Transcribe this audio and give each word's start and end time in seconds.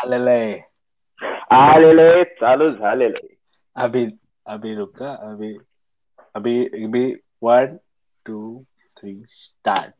आलेलं 0.00 0.30
आहे 0.30 0.60
आलेलं 1.50 2.02
आहे 2.02 2.24
चालू 2.24 2.70
झालेलं 2.70 3.14
आहे 3.22 3.34
अभी 3.76 4.04
अभी 4.46 4.74
रुका 4.74 5.12
अभी 5.30 5.56
अभी 6.34 6.64
अभी 6.84 7.04
one 7.42 7.76
two 8.26 8.62
three 8.96 9.22
start 9.28 9.92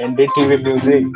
NDTV 0.00 0.56
music 0.56 1.06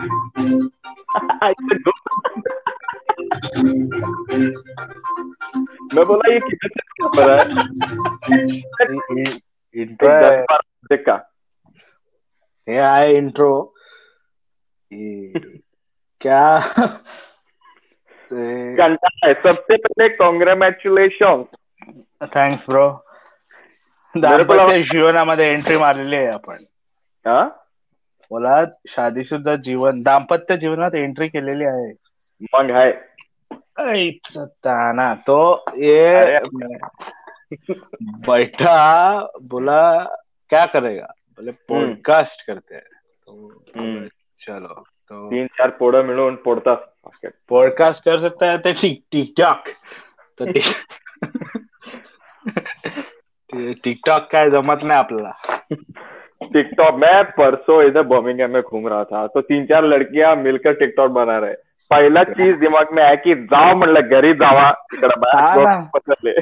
मैं 5.95 6.05
बोला 6.07 6.33
ये 6.33 6.39
किधर 6.41 6.69
से 6.69 6.83
नंबर 7.03 7.31
है 7.31 7.39
इंट्रो 9.77 10.13
एक 10.13 10.21
है 10.21 10.31
दस 10.31 10.45
बार 10.51 10.61
देखा 10.91 11.15
ये 11.15 11.40
आए 12.77 13.15
इंट्रो 13.15 13.75
क्या? 16.21 16.59
घंटा 18.77 19.27
है 19.27 19.35
सबसे 19.35 19.77
पहले 19.77 20.09
कॉन्ग्रॅच्युलेशन 20.09 21.43
थँक्स 22.23 22.65
ब्रो 22.69 23.05
दाम्पत्य 24.17 24.83
जीवनामध्ये 24.83 25.53
एंट्री 25.53 25.77
मारलेली 25.77 26.17
आहे 26.17 26.27
आपण. 26.27 26.57
हा? 27.27 27.49
मला 28.31 28.65
शादी 28.89 29.25
सुद्धा 29.25 29.57
जीवन 29.57 30.03
दाम्पत्य 30.03 30.57
जीवनात 30.57 30.95
एंट्री 30.95 31.29
केलेली 31.29 31.65
आहे. 31.65 31.95
मग 32.41 32.71
आहे 32.71 34.21
ताना 34.39 35.15
तो 35.15 35.65
ये 35.77 36.17
बैठा 38.03 39.27
बोला 39.43 40.05
क्या 40.49 40.65
करेगा? 40.67 41.07
बोले 41.41 41.51
पॉडकास्ट 41.51 42.47
करते 42.47 42.75
हैं। 42.75 42.83
तो 43.27 43.53
हम्म. 43.77 44.05
चलो 44.41 44.83
तो 44.89 45.31
तीन 45.31 45.47
चार 45.47 45.71
पोडं 45.71 46.03
मिळून 46.03 46.35
पोडतात 46.35 46.77
पॉडकास्ट 47.49 48.05
कर 48.05 48.19
सकता 48.19 48.51
है 48.51 48.57
तो 48.57 48.73
टिक 48.73 49.01
टिकटॉक 49.13 49.69
तो 50.39 50.45
टिकटॉक 53.85 54.29
काय 54.33 54.51
जमत 54.51 54.77
नाही 54.83 54.99
आपल्याला 55.01 55.57
टिकटॉक 56.43 56.95
मैं 56.95 57.23
परसों 57.25 57.83
इधर 57.83 58.03
बर्मिंगहम 58.03 58.51
में 58.51 58.63
घूम 58.63 58.89
रहा 58.89 59.05
था 59.05 59.27
तो 59.27 59.41
तीन 59.41 59.65
चार 59.65 59.85
लड़कियाँ 59.85 60.35
मिलकर 60.35 60.73
टिकटॉक 60.73 61.11
बना 61.11 61.39
रहे 61.39 61.55
पहला 61.91 62.25
चीज़ 62.25 62.57
दिमाग 62.57 62.85
में 62.93 63.03
आया 63.03 63.15
की 63.15 63.35
जाव 63.35 63.77
म्हणलं 63.77 64.01
घरी 64.11 64.33
जावा। 64.33 64.73
तिकडे 64.73 65.29
हा 65.29 65.81
पसरले 65.95 66.33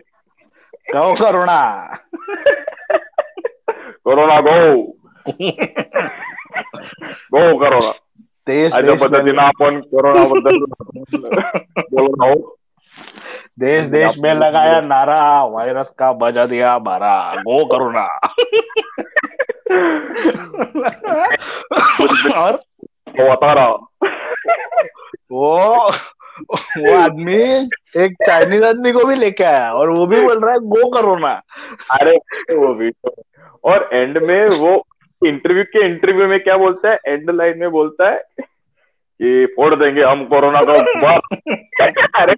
गो 0.92 1.14
करुणा। 1.14 1.92
कोरोना 4.08 4.40
गो 4.40 4.52
गो 7.32 7.40
करोना 7.58 7.90
देश 8.46 8.72
अशा 8.72 8.80
देश 8.82 9.00
पद्धतीनं 9.00 9.42
आपण 9.42 9.80
कोरोना 9.90 10.22
बद्दल 10.24 10.58
बोलत 11.90 12.22
आहोत 12.22 12.54
देश 13.58 13.86
देश 13.86 14.16
में 14.18 14.32
लगाया 14.34 14.80
नारा 14.80 15.20
वायरस 15.46 15.90
का 15.98 16.12
बजा 16.22 16.46
दिया 16.46 16.78
मारा 16.78 17.12
गो 17.40 17.64
करुणा 17.64 18.06
और 22.36 22.58
बता 23.18 23.52
रहा 23.52 23.68
वो 25.32 25.52
वो 26.52 26.96
आदमी 26.96 27.42
एक 28.04 28.12
चाइनीज़ 28.26 28.64
आदमी 28.64 28.92
को 28.92 29.04
भी 29.04 29.14
लेके 29.14 29.44
आया 29.44 29.72
और 29.72 29.90
वो 29.90 30.06
भी 30.06 30.20
बोल 30.20 30.40
रहा 30.40 30.52
है 30.52 30.58
गो 30.58 30.90
करोना. 30.90 31.42
अरे 31.90 32.16
वो 32.56 32.74
भी 32.74 32.90
तो। 32.90 33.22
और 33.64 33.90
एंड 33.92 34.18
में 34.18 34.48
वो 34.48 34.86
इंटरव्यू 35.26 35.64
के 35.64 35.86
इंटरव्यू 35.86 36.26
में 36.26 36.40
क्या 36.40 36.56
बोलता 36.56 36.90
है? 36.90 36.98
एंड 37.06 37.30
लाइन 37.30 37.58
में 37.58 37.70
बोलता 37.70 38.10
है 38.10 38.24
कि 39.22 39.46
फोड़ 39.46 39.74
देंगे 39.74 40.02
हम 40.02 40.24
कोरोना 40.24 40.60
का 40.62 40.72
अरे 42.14 42.34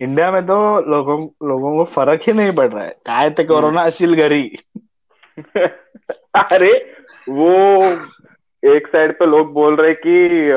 इंडिया 0.00 0.30
में 0.30 0.42
तो 0.42 0.80
लोगों 0.90 1.48
लोगों 1.48 1.76
को 1.76 1.84
फ़र्क 1.84 2.20
ही 2.26 2.32
नहीं 2.32 2.52
पड़ 2.52 2.68
रहा 2.68 2.84
है। 2.84 2.90
काय 2.90 3.30
ते 3.30 3.44
कोरोना 3.44 3.82
असेल 3.82 4.16
घरी 4.16 4.58
अरे 6.34 6.92
वो 7.28 7.80
एक 8.66 8.86
साइड 8.86 9.18
पे 9.18 9.26
लोग 9.26 9.52
बोल 9.52 9.76
रहे 9.76 9.94
कि 9.94 10.50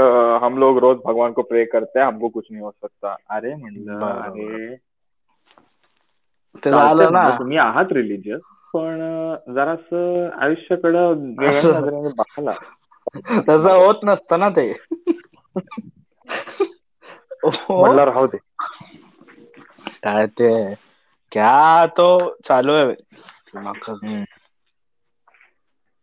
हम 0.45 0.57
लोग 0.57 0.77
रोज 0.77 0.97
भगवान 1.05 1.31
को 1.31 1.41
प्रे 1.41 1.65
करते 1.65 1.99
हैं 1.99 2.05
हमको 2.05 2.29
कुछ 2.29 2.47
नहीं 2.51 2.61
हो 2.61 2.71
सकता। 2.71 3.17
अरे 3.29 3.55
म्हणलं. 3.55 3.99
अरे। 4.05 4.75
ते 6.65 6.69
झालं 6.69 7.11
ना. 7.11 7.37
तुम्ही 7.39 7.57
आहात 7.57 7.85
रिलिजियस 7.91 8.41
पण 8.75 8.99
जरासं 9.53 10.29
आयुष्याकडं 10.41 11.13
बघायला. 12.15 12.51
तसं 13.39 13.85
होत 13.85 13.99
नसतं 14.03 14.39
ना 14.39 14.49
ते. 14.49 14.71
हो. 17.43 17.85
म्हणलं 17.85 18.03
राहू 18.03 18.27
दे. 18.27 18.37
काय 20.03 20.25
ते 20.27 20.73
क्या 21.31 21.85
तो 21.85 22.35
चालू 22.47 22.73
है 22.73 22.85
हम्म. 23.55 24.23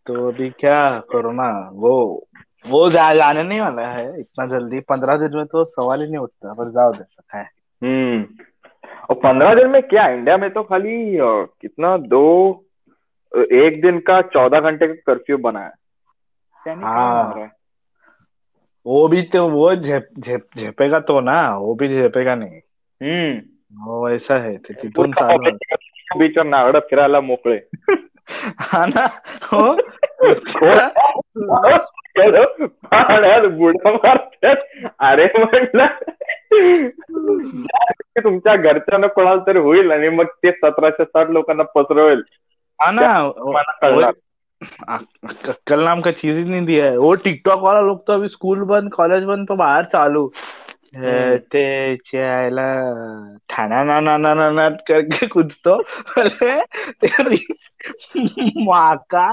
तो 0.07 0.29
अभी 0.29 0.51
क्या 0.51 0.99
कोरोना 0.99 1.71
वो 1.73 2.27
वो 2.69 2.91
जा, 2.91 3.15
जाने 3.15 3.43
नहीं 3.43 3.61
वाला 3.61 3.83
है 3.83 4.21
इतना 4.21 4.47
जल्दी। 4.47 4.81
पंद्रह 4.81 5.17
दिन 5.17 5.37
में 5.37 5.47
तो 5.47 5.65
सवाल 5.65 6.01
ही 6.01 6.07
नहीं 6.07 6.19
उठता 6.19 6.53
पर 6.53 6.71
जाओ 6.71 6.93
दे 6.93 7.39
है। 7.39 7.51
हम्म। 7.85 8.27
और 9.11 9.15
पंद्रह 9.15 9.55
दिन 9.55 9.69
में 9.69 9.83
क्या 9.83 10.09
इंडिया 10.09 10.37
में 10.37 10.51
तो 10.51 10.63
खाली 10.63 11.19
कितना 11.61 11.97
दो 11.97 12.53
एक 13.37 13.81
दिन 13.83 13.99
का 13.99 14.21
चौदह 14.23 14.61
घंटे 14.61 14.87
का 14.87 14.95
कर्फ्यू 14.95 15.39
बना 15.39 15.61
है। 15.61 15.73
हाँ। 16.69 17.51
वो 18.87 19.09
भी 19.09 19.23
तो 19.23 19.49
वो 19.49 19.75
झेप 19.75 20.09
झेप 20.19 20.47
झेपेगा 20.59 21.01
तो 21.01 21.21
ना 21.21 21.57
वो 21.57 21.75
भी 21.75 21.89
झेपेगा 21.89 22.35
नहीं। 22.35 22.61
हम्म। 23.03 23.39
वो 23.85 24.11
ऐसा 24.11 24.35
है 24.35 24.57
ते 24.57 24.75
तिथून 24.75 25.13
आहे. 25.23 25.37
बीचवर 26.19 26.45
नारळ 26.45 26.79
फिरायला 26.79 27.21
मोकळे। 27.21 27.61
हा 28.59 28.87
ना 28.87 29.05
हो 29.53 29.77
अरे 35.01 35.27
म्हणलं 35.39 35.87
ज्या 36.53 38.21
तुमच्या 38.25 38.57
घरच्यांना 38.57 39.07
कोणाला 39.07 39.43
तरी 39.47 39.59
होईल 39.59 39.91
आणि 39.91 40.09
मग 40.09 40.25
ते 40.25 40.51
सतराशे 40.51 41.05
साठ 41.05 41.31
लोकांना 41.31 41.63
पसरवेल 41.63 42.23
हा 42.81 42.91
ना 42.91 43.29
कल 45.67 45.85
नाम 45.85 46.01
का 46.01 46.11
चीज़ 46.11 46.37
ही 46.39 46.45
नहीं 46.45 46.67
दिया 46.67 46.85
है 46.85 46.97
वो 46.97 47.15
टिकटॉक 47.15 47.63
वाला 47.63 47.81
लोग 47.81 47.99
तो 48.09 48.13
अभी 48.13 48.29
स्कूल 48.29 48.63
बंद 48.63 48.91
कॉलेज 48.93 49.25
बंद 49.25 49.49
तो 49.49 49.55
बाहर 49.55 49.85
चालू. 49.85 50.29
ते 51.39 51.97
चायला 51.97 52.67
ठाणा 53.49 53.85
ना 53.85 54.01
ना 54.01 54.17
ना 54.17 54.35
ना 54.35 54.51
ना 54.51 54.71
करके 54.71 55.27
कुछ 55.27 55.61
तो 55.65 55.71
अरे 56.19 56.63
तेरी 56.93 57.47
माका. 58.65 59.33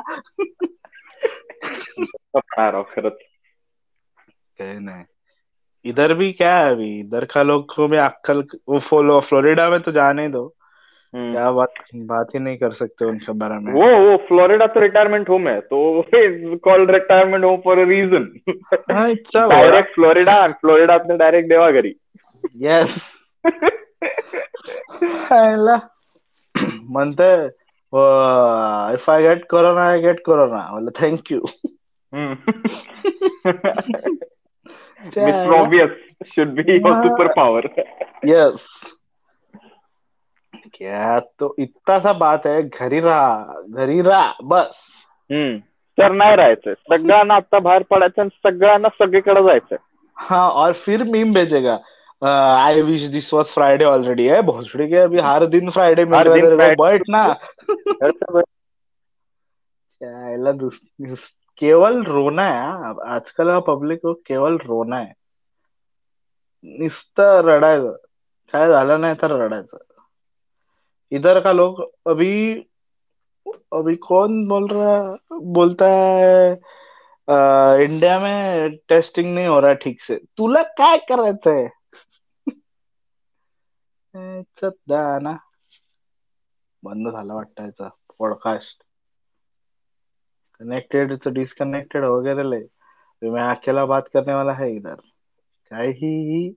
खरंच 2.83 3.15
कहे 4.57 4.79
नहीं। 4.79 5.03
इधर 5.85 6.13
भी 6.13 6.31
क्या 6.33 6.59
है 6.59 6.71
अभी? 6.71 6.99
इधर 6.99 7.25
का 7.25 7.43
लोग 7.43 7.75
को 7.75 7.87
भी 7.87 7.97
अक्कल 7.97 8.47
वो 8.69 8.79
फॉलो 8.79 9.19
फ्लोरिडा 9.19 9.69
में 9.69 9.81
तो 9.81 9.91
जाने 9.91 10.29
दो. 10.29 10.55
क्या 11.15 11.51
बात 11.51 11.73
बात 11.95 12.25
ही 12.33 12.39
नहीं 12.39 12.57
कर 12.57 12.71
सकते 12.71 13.05
उनके 13.05 13.31
बारे 13.31 13.53
में। 13.53 13.73
वो 13.73 14.09
वो 14.09 14.17
फ्लोरिडा 14.17 14.65
तो 14.65 14.79
रिटायरमेंट 14.79 15.29
होम 15.29 15.47
है 15.47 15.59
तो 15.59 16.01
called 16.57 16.91
retirement 16.91 17.43
home 17.43 17.59
for 17.65 17.77
a 17.77 17.83
reason 17.83 18.23
direct 19.35 19.93
Florida 19.93 20.33
आणि 20.33 20.53
फ्लोरिडात 20.53 20.99
डायरेक्ट 20.99 21.49
देवा 21.49 21.71
घरी 21.71 21.93
येस 22.55 22.97
म्हणते 26.83 27.45
if 28.93 29.11
I 29.11 29.21
get 29.21 29.45
corona 29.45 29.89
I 29.89 29.99
get 30.01 30.21
corona 30.25 30.67
म्हणलं 30.71 30.91
thank you 30.95 31.39
mister 35.17 35.59
obvious 35.59 35.89
should 36.25 36.47
be 36.47 36.73
your 36.73 36.93
super 36.93 37.27
power 37.27 37.67
yes 38.25 38.67
क्या 40.73 41.19
तो 41.39 41.53
इतना 41.59 41.99
सा 41.99 42.13
बात 42.13 42.45
है 42.47 42.61
घरी 42.63 42.99
राहा 42.99 43.61
घरी 43.69 44.01
राहा 44.01 44.33
बस। 44.43 44.81
हम्म 45.29 45.57
तर 45.97 46.11
नाही 46.11 46.35
राहायचंय 46.35 46.73
सगळ्यांना 46.73 47.35
आता 47.35 47.59
बाहेर 47.59 47.81
पडायचं 47.89 48.21
आणि 48.21 48.29
सगळ्यांना 48.43 48.89
सगळीकडे 48.99 49.43
जायचंय 49.43 49.77
हाँ 50.17 50.49
और 50.51 50.71
फिर 50.75 51.03
मीम 51.03 51.33
भेजेगा. 51.33 51.77
I 52.21 52.81
wish 52.81 53.01
this 53.11 53.33
was 53.33 53.47
Friday 53.47 53.85
already 53.85 54.27
है 54.27 54.41
भोसड़ी 54.41 54.87
के 54.87 54.97
अभी 54.97 55.19
हर 55.19 55.45
दिन 55.47 55.69
फ्राइडे 55.69 56.05
मिल 56.05 56.27
रहा 56.27 56.67
है. 56.67 56.75
बैठ 56.75 57.01
ना। 57.09 57.23
केवल 61.61 62.03
रोना 62.03 62.43
है 62.43 62.61
आजकल 62.61 63.09
आजकाल 63.09 63.59
पब्लिक 63.67 63.99
को 64.01 64.13
केवल 64.27 64.57
रोना 64.57 64.97
है। 64.97 65.13
नुसतं 66.63 67.41
रडायचं 67.45 67.95
काय 68.53 68.67
झालं 68.67 69.01
नाही 69.01 69.15
तर 69.21 69.31
रडायचं। 69.35 69.77
इधर 71.13 71.39
का 71.39 71.51
लोग 71.51 71.81
अभी 72.07 72.53
अभी 73.73 73.95
कौन 73.95 74.47
बोल 74.47 74.67
रहा 74.67 75.17
बोलता 75.33 75.85
है 75.85 76.55
अ, 77.27 77.33
इंडिया 77.81 78.19
में 78.19 78.75
टेस्टिंग 78.89 79.35
नहीं 79.35 79.47
हो 79.47 79.59
रहा 79.59 79.73
ठीक 79.73 80.01
से। 80.01 80.15
तुला 80.37 80.63
काय 80.63 80.97
करायचंय 80.97 81.69
सध्या 84.61 85.19
ना 85.19 85.37
बंद 86.83 87.07
पॉडकास्ट 88.19 88.83
कनेक्टेड 90.59 91.17
तो 91.17 91.29
डिस्कनेक्टेड 91.29 92.03
हो 92.05 92.21
रे 92.25 92.57
अभी 93.21 93.29
मैं 93.29 93.43
अकेला 93.43 93.85
बात 93.85 94.01
करने 94.13 94.33
वाला 94.33 94.53
है 94.53 94.75
इधर। 94.75 94.95
काही 95.71 96.51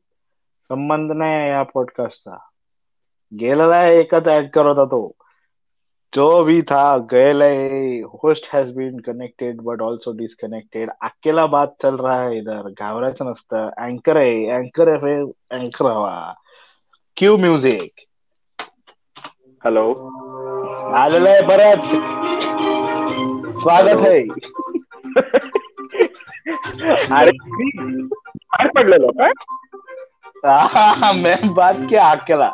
संबंध 0.70 1.12
नाही 1.12 1.34
आहे 1.34 1.48
या 1.50 1.62
पॉडकास्टचा 1.62 2.36
गेलेला 3.32 3.76
आहे 3.76 4.00
एकच 4.00 4.28
अँकर 4.28 4.66
होता 4.66 4.84
तो? 4.84 5.16
जो 6.12 6.44
भी 6.44 6.62
था 6.62 6.98
गेले 7.12 7.46
host 8.22 8.54
has 8.54 8.72
been 8.72 8.98
connected 8.98 9.60
but 9.60 9.82
also 9.82 10.12
disconnected 10.12 10.90
अकेला 11.02 11.46
बात 11.46 11.76
चल 11.82 11.96
रहा 11.96 12.22
है 12.22 12.38
इधर. 12.38 12.68
घाबरायचं 12.68 13.30
नसतं. 13.30 13.70
अँकर 13.78 14.16
आहे. 14.16 14.50
अँकर 14.50 14.88
आहे 14.88 15.32
अँकर 15.50 15.86
हवा. 15.86 16.34
क्यू 17.16 17.36
म्युझिक 17.36 17.90
हॅलो 19.64 19.92
आलेलं 20.94 21.30
आहे 21.30 21.42
परत. 21.42 21.86
स्वागत 23.60 24.00
है 24.00 24.22
अरे 27.16 27.30
पडलेलो 28.68 29.10
हाँ, 30.46 31.14
मैं 31.14 31.54
बात 31.54 31.74
किया 31.88 32.10
अकेला. 32.10 32.52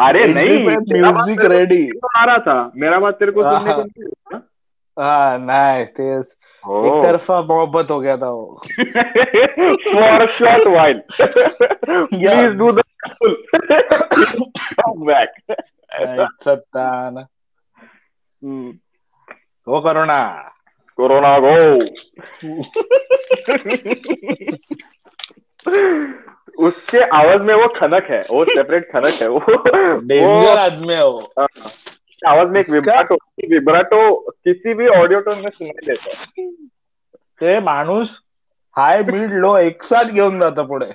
अरे 0.00 0.26
नहीं 0.26 0.66
मेरा 0.66 1.10
बात 1.10 1.24
म्युझिक 1.24 1.40
तेरे 1.40 1.48
को 1.48 1.54
रेडी 1.54 1.86
को 1.86 2.08
आ 2.18 2.24
रहा 2.24 2.38
था 2.38 2.72
मेरा 2.76 2.98
बात 2.98 3.18
तेरे 3.18 3.32
को 3.32 3.42
सुनने 3.42 3.72
को 3.72 3.82
हाँ। 5.02 5.38
नहीं 5.38 5.84
आ 5.86 6.22
हाँ. 6.64 6.84
एक 6.86 7.02
तरफा 7.02 7.40
मोहब्बत 7.42 7.90
हो 7.90 8.00
गया 8.00 8.16
था 8.16 8.30
वो 8.30 8.60
short 10.38 10.66
while. 10.68 11.00
Please 12.12 12.52
do 12.58 12.72
the 12.72 12.84
full. 13.18 13.36
Come 14.80 15.04
back. 15.04 15.30
सत्तान 16.44 17.24
Hmm. 18.42 18.70
हो 19.66 19.80
करो 19.80 20.04
ना 20.04 20.20
कोरोना 20.98 21.38
गो 21.38 21.52
उसके 26.58 27.00
आवाज़ 27.00 27.42
में 27.42 27.54
वो 27.54 27.68
खनक 27.68 28.04
है 28.10 28.20
वो 28.20 28.44
सेपरेट 28.48 28.92
खनक 28.92 29.14
है 29.14 29.28
वो 29.28 29.38
डेंजर 30.00 30.58
आदमी 30.58 30.94
है। 30.94 31.06
वो 31.06 31.32
हाँ, 31.38 31.46
आवाज़ 32.26 32.48
में 32.48 32.60
एक 32.60 32.70
विब्राटो 32.70 33.14
विब्राटो 33.50 34.30
किसी 34.30 34.74
भी 34.74 34.86
ऑडियो 34.86 35.20
टोन 35.20 35.38
में 35.38 35.50
सुनाई 35.50 35.86
देता 35.86 36.10
है। 36.10 36.46
ते 37.40 37.60
माणूस 37.60 38.22
हाय 38.78 39.02
मिड 39.02 39.32
लो 39.32 39.58
एक 39.58 39.82
साथ 39.82 40.04
घेऊन 40.04 40.40
जातो 40.40 40.64
पुढे. 40.64 40.94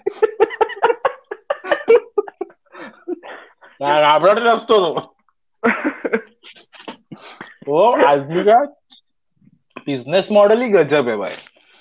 घाबरट 3.82 4.38
नसतो 4.38 4.78
तो. 4.78 5.14
वो 7.68 8.06
आदमी 8.06 8.44
का 8.44 8.60
बिझनेस 9.86 10.28
मॉडेल 10.32 10.62
ही 10.62 10.70
गजब 10.70 11.10
है 11.10 11.18
भाई 11.18 11.32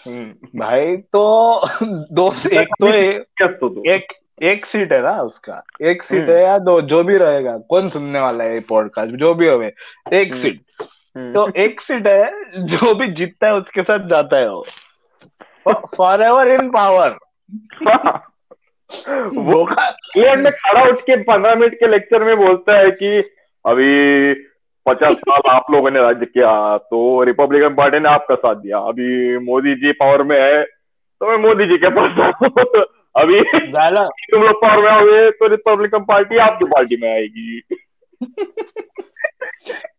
भाई 0.06 0.96
तो 0.96 1.60
दो 2.12 2.26
एक 2.52 2.68
तो 2.80 2.92
एक 2.92 3.24
तो 3.40 3.68
तू? 3.68 3.82
एक 3.86 4.12
एक 4.42 4.66
सीट 4.66 4.92
है 4.92 5.02
ना 5.02 5.12
उसका 5.22 5.62
एक 5.82 6.02
सीट 6.02 6.20
हम्म। 6.20 6.32
है 6.32 6.42
या 6.42 6.58
दो 6.58 6.80
जो 6.82 7.02
भी 7.04 7.16
रहेगा 7.16 7.56
कौन 7.58 7.88
सुनने 7.88 8.20
वाला 8.20 8.44
है 8.44 8.60
पॉडकास्ट 8.60 9.14
जो 9.14 9.34
भी 9.34 9.48
होवे 9.48 9.66
एक 10.12 10.32
हम्म। 10.32 10.42
सीट 10.42 10.60
हम्म, 11.16 11.32
तो 11.32 11.48
एक 11.56 11.80
सीट 11.80 12.06
है 12.06 12.66
जो 12.66 12.94
भी 12.94 13.06
जीतता 13.08 13.46
है 13.46 13.54
उसके 13.54 13.82
साथ 13.82 14.08
जाता 14.08 14.36
है 14.36 14.50
वो 14.50 14.66
फॉर 15.96 16.22
एवर 16.22 16.48
इन 16.48 16.70
पावर 16.70 17.16
हाँ। 17.88 18.22
वो 19.34 19.64
में 20.36 20.52
खड़ा 20.52 20.82
उठ 20.82 21.00
के 21.00 21.16
पंद्रह 21.22 21.54
मिनट 21.54 21.74
के 21.74 21.86
लेक्चर 21.86 22.24
में 22.24 22.36
बोलता 22.36 22.78
है 22.78 22.90
कि 22.90 23.18
अभी 23.64 24.32
पचास 24.86 25.12
साल 25.20 25.50
आप 25.50 25.70
लोगों 25.70 25.90
ने 25.90 26.00
राज्य 26.00 26.26
किया 26.26 26.52
तो 26.80 26.98
रिपब्लिकन 27.24 27.74
पार्टी 27.74 27.98
ने 27.98 28.08
आपका 28.08 28.34
साथ 28.36 28.54
दिया। 28.56 28.78
अभी 28.88 29.38
मोदी 29.44 29.74
जी 29.76 29.92
पावर 29.94 30.22
में 30.22 30.36
है 30.36 30.62
तो 30.64 31.28
मैं 31.28 31.36
मोदी 31.38 31.66
जी 31.66 31.78
के 31.78 31.88
पास 31.90 32.10
हूँ 32.18 32.84
अभी 33.14 33.40
तुम 33.42 34.42
लोग 34.42 34.56
पावर 34.62 34.82
में 34.82 34.90
आओगे 34.90 35.30
तो 35.32 35.46
रिपब्लिकन 35.48 36.04
पार्टी 36.04 36.38
आपकी 36.40 36.64
पार्टी 36.66 36.96
में 37.02 37.08
आएगी। 37.10 37.60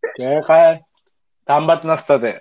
ते 0.06 0.40
काय 0.42 0.74
थांबत 1.48 1.80
नसतं 1.86 2.18
ते 2.18 2.32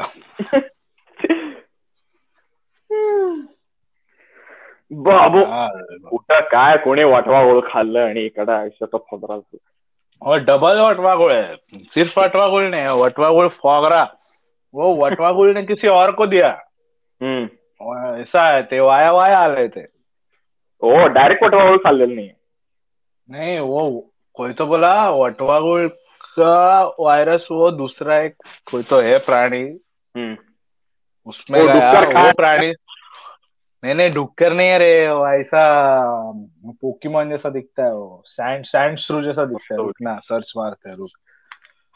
बाबू 4.91 5.43
हा. 5.43 5.67
कुठं 6.09 6.39
काय 6.51 6.77
कोणी 6.77 7.03
वाटवा 7.03 7.41
ओळ 7.45 7.59
खाल्लं 7.65 7.99
आणि 7.99 8.25
इकडं 8.25 8.51
आयुष्याचा 8.53 8.97
फदरा 9.11 9.37
और 10.21 10.39
डबल 10.39 10.79
वटवागुड़ 10.81 11.33
है 11.33 11.55
सिर्फ़ 11.75 12.19
वटवागुड़ 12.19 12.63
नहीं 12.63 12.81
है 12.81 12.95
वटवागुड़ 12.95 13.47
फोगरा। 13.47 14.13
वो 14.73 14.95
वटवागुड़ 14.95 15.53
ने 15.53 15.63
किसी 15.63 15.87
और 15.87 16.11
को 16.11 16.25
दिया। 16.27 16.61
हम्म। 17.23 17.49
ऐसा 18.21 18.55
है 18.55 18.63
ते 18.63 18.79
वाया 18.79 19.11
वाया 19.11 19.37
आ 19.37 19.47
रहे 19.47 19.67
थे। 19.67 19.79
हो 20.83 21.07
डायरेक्ट 21.07 21.43
वाटवा 21.43 21.63
ओळ 21.63 21.77
खाल्लेलं 21.77 22.15
नाही 22.15 22.29
नहीं 23.31 23.59
वो 23.59 24.11
कोई 24.33 24.53
तो 24.53 24.65
बोला 24.65 25.09
वटवागुड़ 25.09 25.87
का 26.39 26.83
वायरस 26.99 27.47
वो 27.51 27.71
दूसरा 27.71 28.17
एक 28.17 28.35
कोई 28.71 28.83
तो 28.83 28.99
है 28.99 29.17
प्राणी। 29.19 29.63
हम्म। 30.17 30.37
उसमें 31.25 31.61
गया 31.67 31.91
वो 31.99 32.31
प्राणी 32.33 32.73
नहीं 33.83 33.95
नहीं 33.95 34.11
डुक्कर 34.11 34.53
नहीं 34.53 34.69
है 34.69 34.77
रे 34.77 35.11
वो 35.11 35.27
ऐसा 35.27 35.61
पोकीमोन 36.81 37.29
जैसा 37.29 37.49
दिखता 37.49 37.83
है 37.83 37.93
वो। 37.93 38.23
सैंड 38.25 38.65
सैंड 38.65 38.97
श्रू 38.97 39.21
जैसा 39.23 39.45
दिखता 39.45 39.73
है 39.73 39.77
रुक 39.77 39.95
ना 40.01 40.19
सर्च 40.23 40.53
मारते 40.57 40.89
हैं 40.89 40.95
रुक। 40.97 41.09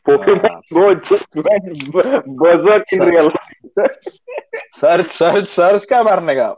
पोकेमॉन 0.09 0.99
सर्च 4.81 5.11
सर्च 5.11 5.49
सर्च 5.49 5.85
क्या 5.85 6.03
मारने 6.03 6.35
का? 6.35 6.49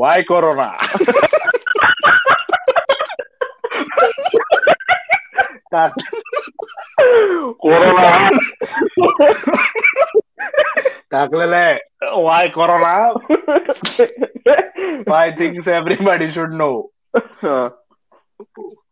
वाई 0.00 0.22
कोरोना 0.22 0.70
कोरोना 7.60 8.28
टाकलेलं 11.10 11.56
आहे 11.56 11.74
why 12.16 12.48
corona 12.48 13.08
I 15.18 15.30
think 15.30 15.68
everybody 15.68 16.28
should 16.30 16.52
no 16.52 16.90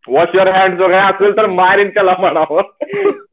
wash 0.09 0.29
your 0.35 0.49
hand 0.49 0.79
जो 0.79 0.89
काय 0.89 1.11
असेल 1.11 1.37
तर 1.37 1.47
मारीन 1.47 1.89
त्याला 1.89 2.15
म्हणावं. 2.19 2.63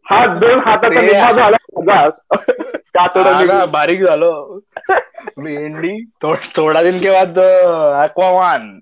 हात 0.09 0.37
दोन 0.37 0.59
हाताचा 0.59 1.01
ते- 1.01 1.01
निम्मा 1.01 1.31
झाला 1.33 1.57
माझा. 1.85 2.35
कातडं 2.71 3.21
आगा 3.21 3.39
निघून. 3.39 3.71
बारीक 3.71 4.03
झालो. 4.03 4.59
भेंडी 5.37 6.03
थो- 6.21 6.35
थोडा 6.35 6.81
दिन 6.81 6.97
के 6.97 7.09
बाद 7.09 7.39
अक्वामान 8.03 8.79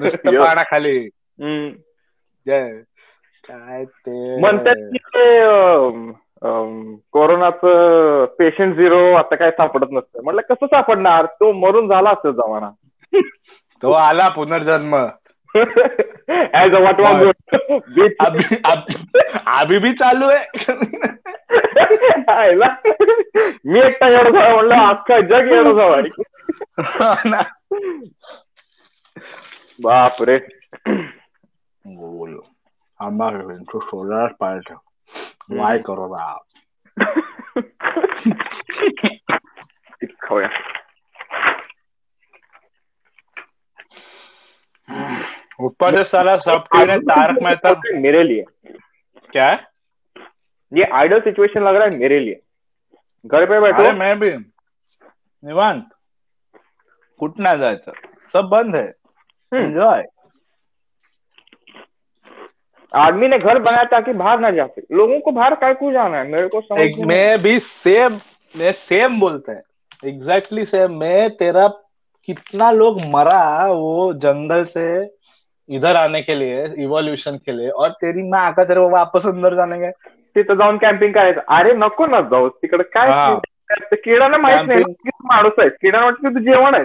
नुसतं 0.00 0.32
यो. 0.32 0.40
पाण्याखाली 0.40 0.98
हम्म. 1.40 1.68
जय. 2.46 2.70
काय 3.48 3.84
ते? 3.84 4.40
म्हणतात 4.40 4.74
की 4.76 4.98
ते 4.98 5.38
अं, 5.38 5.86
अं, 5.86 6.12
कोरोनाचं 7.12 8.24
पेशंट 8.38 8.76
झिरो 8.76 9.12
आता 9.12 9.36
काय 9.36 9.50
सापडत 9.50 9.86
नसतं. 9.90 10.22
म्हटलं 10.24 10.40
कसं 10.40 10.66
सापडणार? 10.66 11.26
तो 11.26 11.52
मरून 11.52 11.88
झाला 11.88 12.10
असेल 12.10 12.32
जमाना. 12.32 12.70
तो 13.82 13.92
आला 13.92 14.28
पुनर्जन्म. 14.28 15.06
ऍज 16.54 16.74
अ 16.74 16.80
वाट 16.80 17.00
अभी 19.46 19.78
भी 19.78 19.92
चालू 19.92 20.24
आहे. 20.28 20.44
मी 23.64 23.78
एकटा 23.78 24.08
एवढं 24.08 24.30
झालं 24.30 24.54
म्हणलं 24.54 24.74
अख्खा 24.74 25.20
जग 25.20 25.52
एवढं 25.52 25.72
झालं. 25.72 26.08
बापरे. 29.82 30.36
बोलो. 31.84 32.40
आम्हाला 33.00 33.54
सोलार 33.76 34.32
पाहिजे 34.40 34.74
वाय 35.50 35.78
करो 35.78 36.16
ना 36.16 36.38
खाऊया 40.22 40.50
ऊपर 45.60 45.96
से 45.96 46.04
साला 46.04 46.36
सबके 46.36 46.86
ने 46.86 46.98
तारक 46.98 47.42
मेहता 47.42 47.80
मेरे 47.94 48.22
लिए। 48.22 48.44
क्या? 49.32 49.50
है 49.50 49.66
ये 50.72 50.82
आइडल 50.82 51.20
सिचुएशन 51.20 51.62
लग 51.62 51.74
रहा 51.76 51.84
है 51.84 51.96
मेरे 51.96 52.20
लिए। 52.20 52.40
घर 53.26 53.46
पे 53.46 53.60
बैठो। 53.60 53.82
अरे 53.82 53.92
मैं 53.92 54.18
भी। 54.18 54.30
निवांत। 55.44 55.84
कुठं 57.18 57.42
नाही 57.42 57.58
जायचं 57.58 57.92
सब 58.32 58.40
बंद 58.40 58.76
है। 58.76 58.86
हम्म. 59.52 59.64
एन्जॉय 59.64 60.02
आदमी 62.96 63.28
ने 63.28 63.38
घर 63.38 63.58
बनाया 63.58 63.84
ताकि 63.84 64.12
बाहर 64.12 64.40
ना 64.40 64.50
जा 64.50 64.66
सके। 64.66 64.96
लोगों 64.96 65.20
को 65.20 65.30
बाहर 65.30 65.54
काय 65.54 65.74
को 65.74 65.92
जाना 65.92 66.18
है? 66.18 66.28
मेरे 66.28 66.48
को 66.48 66.60
समझ 66.60 66.78
एक 66.78 66.96
मैं 66.98 67.42
भी 67.42 67.58
सेम 67.58 68.20
मैं 68.56 68.72
सेम 68.72 69.20
बोलते 69.20 69.52
हैं। 69.52 69.62
एग्जैक्टली 70.04 70.62
exactly 70.62 70.88
सेम 70.88 70.98
मैं 70.98 71.30
तेरा 71.30 71.68
कितना 72.26 72.70
लोग 72.70 73.00
मरा 73.00 73.66
वो 73.66 74.12
जंगल 74.12 74.64
से 74.64 75.10
इधर 75.68 75.96
आने 75.96 76.22
के 76.22 76.34
लिए 76.34 76.74
इवोल्यूशन 76.78 77.36
के 77.36 77.52
लिए 77.52 77.68
और 77.68 77.88
तेरी 77.88 78.22
माँ 78.22 78.40
आका 78.40 78.64
तेरे 78.64 78.80
वापस 78.80 79.26
अंदर 79.26 79.54
जाने 79.54 79.78
गए 79.78 79.90
तिथं 80.34 80.54
जाऊन 80.54 80.78
कॅम्पिंग 80.78 81.12
करायचं। 81.12 81.40
अरे 81.48 81.72
नको 81.72 82.06
ना 82.06 82.20
जाऊ 82.20 82.48
तिकडे 82.48 82.82
काय 82.82 83.10
हा. 83.10 83.38
ते 83.80 83.96
किडाला 83.96 84.38
माहित 84.38 84.68
नाही. 84.68 84.82
तू 84.82 85.10
माणूस 85.24 85.52
आहे? 85.58 85.68
किडाला 85.68 86.04
वाटतं 86.04 86.28
की 86.28 86.34
तू 86.34 86.40
जेवण 86.40 86.74
आहे. 86.74 86.84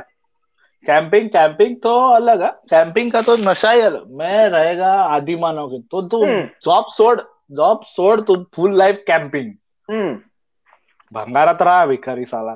कैंपिंग 0.85 1.29
कैंपिंग 1.29 1.75
तो 1.75 1.97
अलग 2.09 2.41
है। 2.41 2.49
कैंपिंग 2.69 3.11
का 3.11 3.21
तो 3.21 3.35
नशा 3.37 3.71
ही 3.71 3.81
अलग। 3.81 4.05
मैं 4.17 4.49
रहेगा 4.49 4.93
आदि 5.15 5.35
मानोगे 5.35 5.79
तो 5.91 6.01
तू 6.01 6.23
हम्म. 6.25 6.41
जॉब 6.65 6.85
सोड 6.89 7.21
जॉब 7.51 7.81
सोड 7.83 8.25
तू 8.25 8.35
फुल 8.55 8.77
लाइफ 8.77 9.03
कैंपिंग. 9.07 9.51
भंगारात 11.13 11.61
रहा 11.61 11.85
भिखारी 11.85 12.25
साला। 12.25 12.55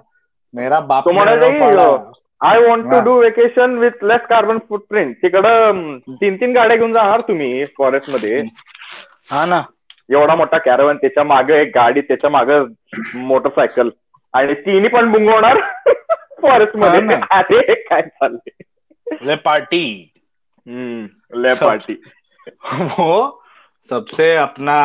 मेरा 0.56 0.80
बाप 0.80 1.04
तो 1.08 1.12
की. 1.12 2.20
I 2.46 2.60
want 2.68 2.92
to. 2.92 3.00
Do 3.00 3.20
vacation 3.20 3.78
with 3.78 4.04
less 4.04 4.22
carbon 4.30 4.58
footprint 4.70 5.16
तिकडं 5.22 5.98
तीन 6.10 6.36
तीन 6.36 6.54
गाड्या 6.54 6.78
घेऊन 6.78 6.94
जाणार 6.94 7.22
तुम्ही 7.22 7.64
फॉरेस्टमध्ये 7.78 8.42
हा 9.32 9.46
ना. 9.46 9.62
एवढा 10.12 10.36
मोठा 10.36 10.58
कॅरवन 10.58 10.98
त्याच्यामागे 10.98 11.62
एक 11.62 11.72
गाडी 11.76 12.02
त्याच्यामागे 12.02 12.60
मोटरसायकल 13.20 13.90
आणि 14.34 14.54
तिन्ही 14.54 14.90
पण 14.90 15.12
बुंगवणार. 15.12 15.58
फॉरेस्ट 16.42 16.76
मध्ये 16.76 17.16
अरे 17.32 17.76
काय 17.76 18.02
चाललंय 18.02 19.26
ले 19.26 19.36
पार्टी। 19.36 20.12
हम्म 20.68 21.42
ले 21.42 21.54
पार्टी। 21.54 21.94
वो 22.72 23.44
सबसे 23.90 24.36
अपना 24.36 24.76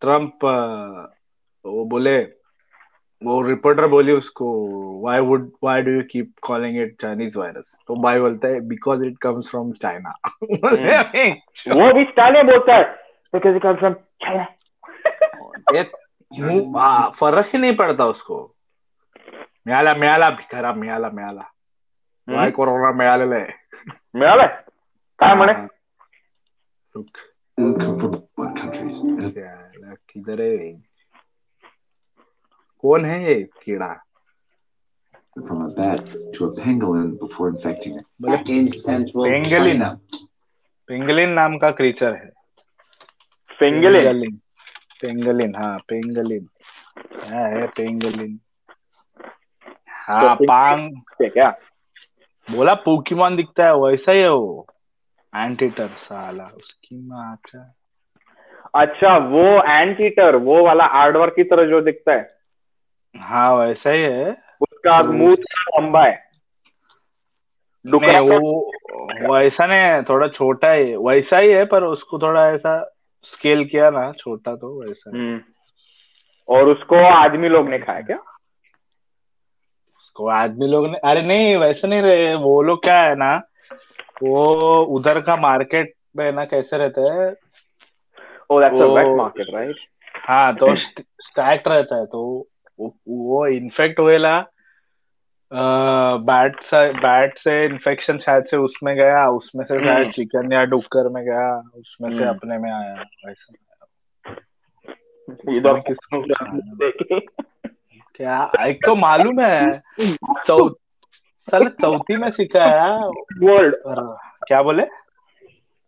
ट्रंप 0.00 0.44
वो 1.64 1.84
बोले 1.84 2.18
वो 3.22 3.40
रिपोर्टर 3.42 3.86
बोली 3.86 4.12
उसको 4.12 4.46
why 5.02 5.20
would 5.20 5.50
why 5.64 5.82
do 5.82 5.90
you 5.90 6.02
keep 6.10 6.32
calling 6.42 6.76
it 6.82 6.96
Chinese 7.02 7.38
virus 7.38 7.78
तो 7.88 7.94
भाई 8.02 8.20
बोलता 8.20 8.48
है 8.48 8.60
because 8.60 9.04
it 9.04 9.18
comes 9.18 9.50
from 9.50 9.72
China 9.72 10.14
वो 10.42 11.92
भी 11.92 12.04
स्टाइल 12.04 12.34
में 12.34 12.46
बोलता 12.46 12.76
है 12.76 12.84
because 13.34 13.56
it 13.56 13.62
comes 13.62 13.78
from 13.78 13.92
China 13.92 14.46
फ़र्क 17.08 17.46
ही 17.46 17.58
नहीं 17.58 17.76
पड़ता 17.76 18.06
उसको। 18.06 18.55
मिळाला 19.66 19.94
मिळाला 19.94 20.28
भिकारा 20.30 20.72
मिळाला 20.72 21.08
मिळाला 21.10 21.42
काय 22.28 22.50
कोरोना 22.50 22.90
मिळालेला 22.92 23.34
आहे 23.34 23.46
मिळालंय 24.14 24.46
काय 25.20 25.34
म्हणे 25.34 25.54
किधर 30.08 30.40
है 30.40 30.72
कौन 32.84 33.04
है 33.04 33.22
ये 33.24 33.42
कीड़ा 33.62 33.94
From 35.38 35.58
a 35.60 35.68
bat 35.68 36.04
to 36.34 36.44
a 36.44 36.54
pangolin 36.54 37.08
before 37.20 37.48
infecting 37.48 37.96
it. 37.96 38.48
In 38.48 38.72
central 38.74 39.26
Pangolin. 39.26 39.80
China. 39.80 39.88
पेंगलिन 40.88 41.30
नाम 41.30 41.56
का 41.58 41.70
क्रीचर 41.70 42.14
है 42.14 42.28
पेंगले 43.60 44.00
पेंगलिन 44.00 44.36
पेंगलिन 45.02 45.54
हाँ 45.56 45.76
पेंगलिन 45.88 46.46
है 47.24 47.66
पेंगलिन 47.76 48.38
हाँ 50.08 50.36
पांग. 50.36 50.90
क्या 51.22 51.50
बोला 52.50 52.74
पोकीमॉन 52.74 53.36
दिखता 53.36 53.64
है 53.64 53.76
वैसा 53.76 54.12
ही 54.12 54.20
है 54.20 54.30
वो. 54.30 54.66
एंटीटर 55.36 55.88
साला 55.88 56.44
उसकी 56.44 57.08
माँ 57.08 57.36
का 57.36 57.74
अच्छा 58.74 59.16
वो 59.16 59.62
एंट 59.72 60.00
ईटर 60.00 60.36
वो 60.36 60.64
वाला 60.64 60.84
आर्डवर्क 60.84 61.32
की 61.36 61.44
तरह 61.44 61.64
जो 61.64 61.80
दिखता 61.80 62.12
है। 62.12 62.28
हाँ 63.16 63.56
वैसा 63.56 63.90
ही 63.90 64.02
है. 64.02 64.32
उसका 64.60 65.02
मुँह 65.02 65.34
थोड़ा 65.34 65.80
लंबा 65.80 66.04
है। 66.04 66.26
नहीं 67.86 68.18
वो 68.18 68.72
वैसा 69.34 69.66
नहीं 69.66 70.02
थोड़ा 70.02 70.28
छोटा 70.28 70.72
ही 70.72 70.90
है। 70.90 70.96
वैसा 70.96 71.38
ही 71.38 71.52
है 71.52 71.64
पर 71.64 71.84
उसको 71.84 72.18
थोड़ा 72.18 72.48
ऐसा 72.48 72.92
स्केल 73.22 73.64
किया 73.64 73.90
ना 73.90 74.12
छोटा 74.12 74.56
तो 74.56 74.86
वैसा 74.86 75.10
हम्म। 75.10 75.40
और 76.48 76.68
उसको 76.68 76.96
आदमी 76.96 77.48
लोग 77.48 77.68
ने 77.68 77.78
खाया 77.78 78.00
क्या? 78.00 78.18
उसको 80.16 80.28
आदमी 80.32 80.66
लोग 80.66 80.86
ने 80.86 80.98
अरे 81.04 81.22
नहीं 81.22 81.56
वैसे 81.56 81.88
नहीं 81.88 82.02
रहे 82.02 82.34
वो 82.40 82.60
लोग 82.62 82.82
क्या 82.82 83.00
है 83.00 83.14
ना 83.16 83.34
वो 84.22 84.44
उधर 84.96 85.20
का 85.20 85.36
मार्केट 85.36 85.92
में 86.16 86.30
ना 86.32 86.44
कैसे 86.44 86.76
रहते 86.78 87.00
हैं 87.02 87.28
ओ 88.50 88.60
दैट्स 88.60 88.82
अ 88.82 88.84
वो- 88.84 88.96
वेट 88.96 89.16
मार्केट 89.16 89.46
राइट 89.54 89.76
हाँ 90.26 90.54
तो 90.56 90.74
स्टैक्ट 90.76 91.68
रहता 91.68 91.96
है 91.96 92.06
तो 92.06 92.22
वो, 92.78 92.94
वो 93.08 93.46
इन्फेक्ट 93.48 93.98
हुएला 94.00 94.38
बैट 96.24 96.60
से 96.62 96.80
बैट 97.00 97.38
से 97.38 97.64
इन्फेक्शन 97.64 98.18
शायद 98.18 98.44
से 98.44 98.56
उसमें 98.58 98.94
गया 98.96 99.26
उसमें 99.32 99.64
से 99.64 99.74
शायद 99.74 99.98
हम्म। 99.98 100.10
चिकन 100.10 100.52
या 100.52 100.64
डुक्कर 100.72 101.08
में 101.08 101.22
गया 101.24 101.46
उसमें 101.76 102.10
से 102.10 102.16
हम्म। 102.16 102.28
अपने 102.28 102.58
में 102.58 102.70
आया 102.72 103.04
वैसा 103.26 103.54
इधर 105.52 105.78
किसको 105.86 106.22
देखे 106.82 107.20
क्या? 108.16 108.50
एक 108.66 108.76
तो 108.86 108.94
मालूम 108.94 109.40
है। 109.40 109.82
चौ 110.46 110.68
साले 111.50 111.70
चौथी 111.70 112.16
में 112.16 112.30
सीखा 112.30 112.64
है 112.64 112.98
वर्ल्ड 113.48 113.74
क्या 114.48 114.62
बोले? 114.62 114.82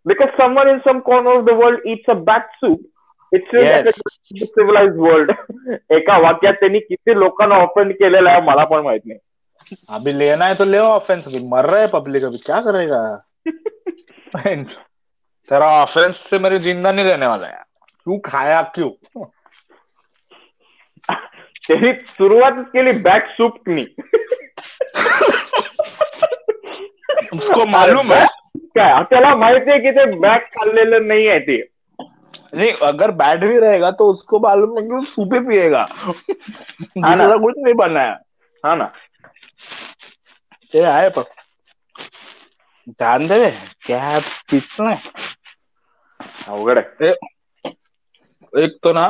Because 0.07 0.31
someone 0.41 0.69
in 0.73 0.79
some 0.87 1.01
corner 1.09 1.33
of 1.39 1.47
the 1.49 1.55
world 1.61 1.81
eats 1.93 2.09
a 2.09 2.15
bat 2.29 2.47
soup. 2.61 2.79
It's 3.33 3.49
still 3.49 3.65
Yes. 3.65 3.87
like 3.87 4.45
a 4.45 4.47
civilized 4.59 4.99
world. 5.07 5.33
एका 5.93 6.19
वाक्यात 6.19 6.55
त्यांनी 6.55 6.79
किती 6.81 7.15
लोकांना 7.21 7.55
ऑफेंड 7.55 7.93
केलेलं 7.93 8.31
आहे 8.31 8.41
मला 8.41 8.65
पण 8.65 8.83
माहित 8.83 9.01
नाही. 9.07 9.19
अभी 9.89 10.19
लेना 10.19 10.45
है 10.47 10.55
तो 10.55 10.65
ले 10.65 10.79
ऑफेंस 10.79 11.25
अभी 11.27 11.39
मर 11.49 11.65
रहा 11.65 11.81
है 11.81 11.87
पब्लिक 11.87 12.25
अभी. 12.25 12.37
क्या 12.47 12.61
करेगा? 12.61 13.03
तेरा 15.51 15.67
ऑफेंस 15.83 16.17
से 16.31 16.39
मेरी 16.39 16.59
ज़िंदा 16.59 16.93
नहीं 16.93 17.05
रहने 17.05 17.27
वाला 17.27 17.47
है 17.47 17.63
तू 18.07 18.19
खाया? 18.25 18.63
क्यों? 18.63 19.25
त्यांनी 21.69 21.93
सुरुवातच 22.09 22.71
केली 22.73 22.93
बॅट 23.03 23.29
सूपनी 23.31 23.85
उसको 27.35 27.65
मालूम 27.71 28.13
है। 28.13 28.25
काय 28.77 29.03
त्याला 29.11 29.35
माहिती 29.37 29.71
आहे 29.71 29.81
की 29.81 29.91
ते 29.91 30.05
बॅट 30.19 30.45
खाल्लेलं 30.55 31.07
नाही 31.09 31.27
आहे 31.29 31.39
ते 31.41 31.61
नहीं 32.55 32.73
अगर 32.83 33.11
बैट 33.11 33.41
भी 33.41 33.59
रहेगा 33.61 33.91
तो 33.99 34.11
उसको 34.11 34.39
मालूम 34.41 34.77
है 34.79 34.83
कि 34.83 34.95
वो 34.95 35.01
सूपे 35.05 35.41
पिएगा। 35.49 35.83
हाँ 35.93 37.17
दूसरा 37.17 37.37
कुछ 37.37 37.55
नहीं 37.59 37.75
बना 37.75 38.01
है। 38.01 38.13
हा 38.65 38.75
ना। 38.75 38.85
ते 40.73 40.83
आहे 40.85 41.09
पण 41.11 41.23
ध्यान 42.91 43.27
दे 43.27 43.51
क्या 43.87 44.19
कितना? 44.51 44.91
है। 44.91 45.01
अवघड 46.49 46.79
आहे 46.79 47.09
एक 48.53 48.79
तो 48.83 48.93
ना 48.93 49.07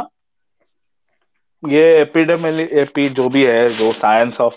ये 1.66 2.00
एपिडेमिक 2.00 2.70
एपी 2.72 3.08
जो 3.08 3.28
भी 3.28 3.44
है 3.44 3.68
जो 3.68 3.92
साइंस 3.92 4.40
ऑफ़ 4.40 4.54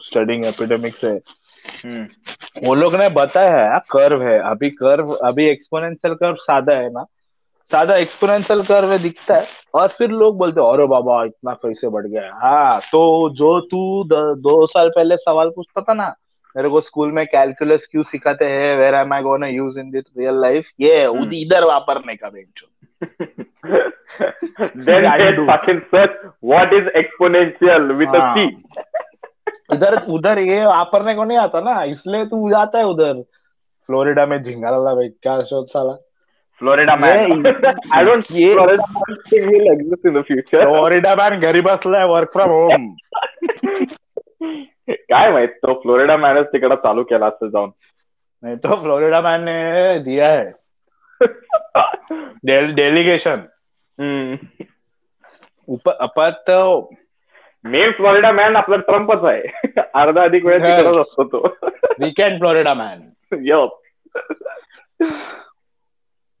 स्टडिंग 0.00 0.44
एपिडेमिक्स 0.46 1.04
है 1.04 1.20
हम्म. 1.84 2.06
वो 2.66 2.74
लोग 2.74 2.94
ने 2.94 3.08
बताया 3.08 3.74
है 3.74 3.78
कर्व 3.78 4.22
है। 4.22 4.38
अभी 4.38 4.70
कर्व 4.70 5.10
अभी 5.14 5.44
एक्सपोनेंशियल 5.44 6.14
कर्व 6.14 6.34
सादा 6.34 6.72
है 6.74 6.90
ना? 6.92 7.04
सादा 7.72 7.96
एक्सपोनेंशियल 7.96 8.62
कर्व 8.62 8.92
है 8.92 8.98
दिखता 8.98 9.34
है 9.34 9.46
और 9.74 9.88
फिर 9.88 10.10
लोग 10.10 10.38
बोलते 10.38 10.60
हैं 10.60 10.72
अरे 10.72 10.86
बाबा 10.86 11.24
इतना 11.24 11.52
कैसे 11.52 11.88
बढ़ 11.88 12.06
गया 12.06 12.34
हाँ? 12.34 12.80
तो 12.80 13.30
जो 13.30 13.60
तू 13.60 14.04
द- 14.04 14.66
साल 14.70 14.88
पहले 14.88 15.16
सवाल 15.16 15.48
पूछता 15.50 15.80
था 15.80 15.94
ना 15.94 16.14
मेरे 16.56 16.68
को 16.68 16.80
स्कूल 16.80 17.12
में 17.12 17.26
कैलकुलस 17.26 17.86
क्यों 17.86 18.02
सिखाते 18.02 18.44
हैं? 18.44 18.78
Where 18.78 18.94
am 18.94 19.12
I 19.12 19.22
gonna 19.22 19.46
use 19.46 19.80
in 19.80 19.90
this 19.90 20.04
real 20.18 20.40
life 20.40 20.68
ये 20.80 21.02
इधर 21.40 21.64
वापरने 21.64 22.16
का 22.16 22.30
बेंचो। 22.30 22.66
then 24.86 25.06
I 25.06 25.34
fucking 25.46 25.80
search 25.90 26.10
what 26.40 26.72
is 26.72 26.86
exponential 26.94 27.96
with 27.98 28.08
a 28.14 28.20
हाँ. 28.20 28.34
C. 28.36 28.48
इधर 29.72 29.96
उधर 30.08 30.38
ये 30.38 30.64
वापरने 30.66 31.14
को 31.14 31.24
नहीं 31.24 31.38
आता 31.38 31.60
ना 31.60 31.82
इसलिए 31.84 32.24
तू 32.26 32.50
जाता 32.50 32.78
है 32.78 32.84
उधर 32.86 33.22
फ्लोरिडा 33.88 34.26
में 34.26 34.42
झिंगाला 34.42 34.94
भाई 34.94 35.08
क्या 35.22 35.40
शोध 35.50 35.66
साला 35.66 35.96
man. 36.60 37.44
Yeah, 37.44 37.74
I 37.92 38.04
don't 38.04 38.30
ये- 38.30 38.56
in 40.04 40.14
the 40.14 40.22
future. 40.28 40.62
Florida 40.62 41.14
man 41.16 41.40
घरी 41.40 41.60
बसलाय 41.60 42.04
वर्क 42.08 42.32
फ्रॉम 42.32 42.50
होम 42.50 42.94
काय 45.12 45.30
माहीत 45.32 45.48
तो 45.62 45.74
फ्लोरिडा 45.82 46.16
मॅनच 46.16 46.46
तिकडे 46.52 46.76
चालू 46.82 47.02
केला 47.10 47.26
असतं 47.26 47.48
जाऊन 47.48 47.70
नहीं 48.42 48.56
तो 48.56 48.76
फ्लोरिडा 48.82 49.20
मैन 49.20 49.44
ने 49.44 49.98
दिया 50.04 50.30
है 50.32 50.52
डेलीगेशन. 52.46 53.40
ऊपर 55.68 55.92
अपर 56.00 56.30
तो 56.46 56.58
मेन 57.64 57.90
फ्लोरिडा 57.90 58.30
मॅन 58.32 58.56
आपला 58.56 58.76
ट्रम्पच 58.76 59.24
आहे 59.24 59.80
अर्धा 59.94 60.22
अधिक 60.22 60.44
वेळ. 60.44 60.58
तिकडेच 60.58 60.96
असतो 60.98 61.24
तो 61.32 61.46
वीकेंड 62.00 62.38
फ्लोरिडा 62.38 62.74
मैन 62.74 63.06
Yup. 63.46 63.72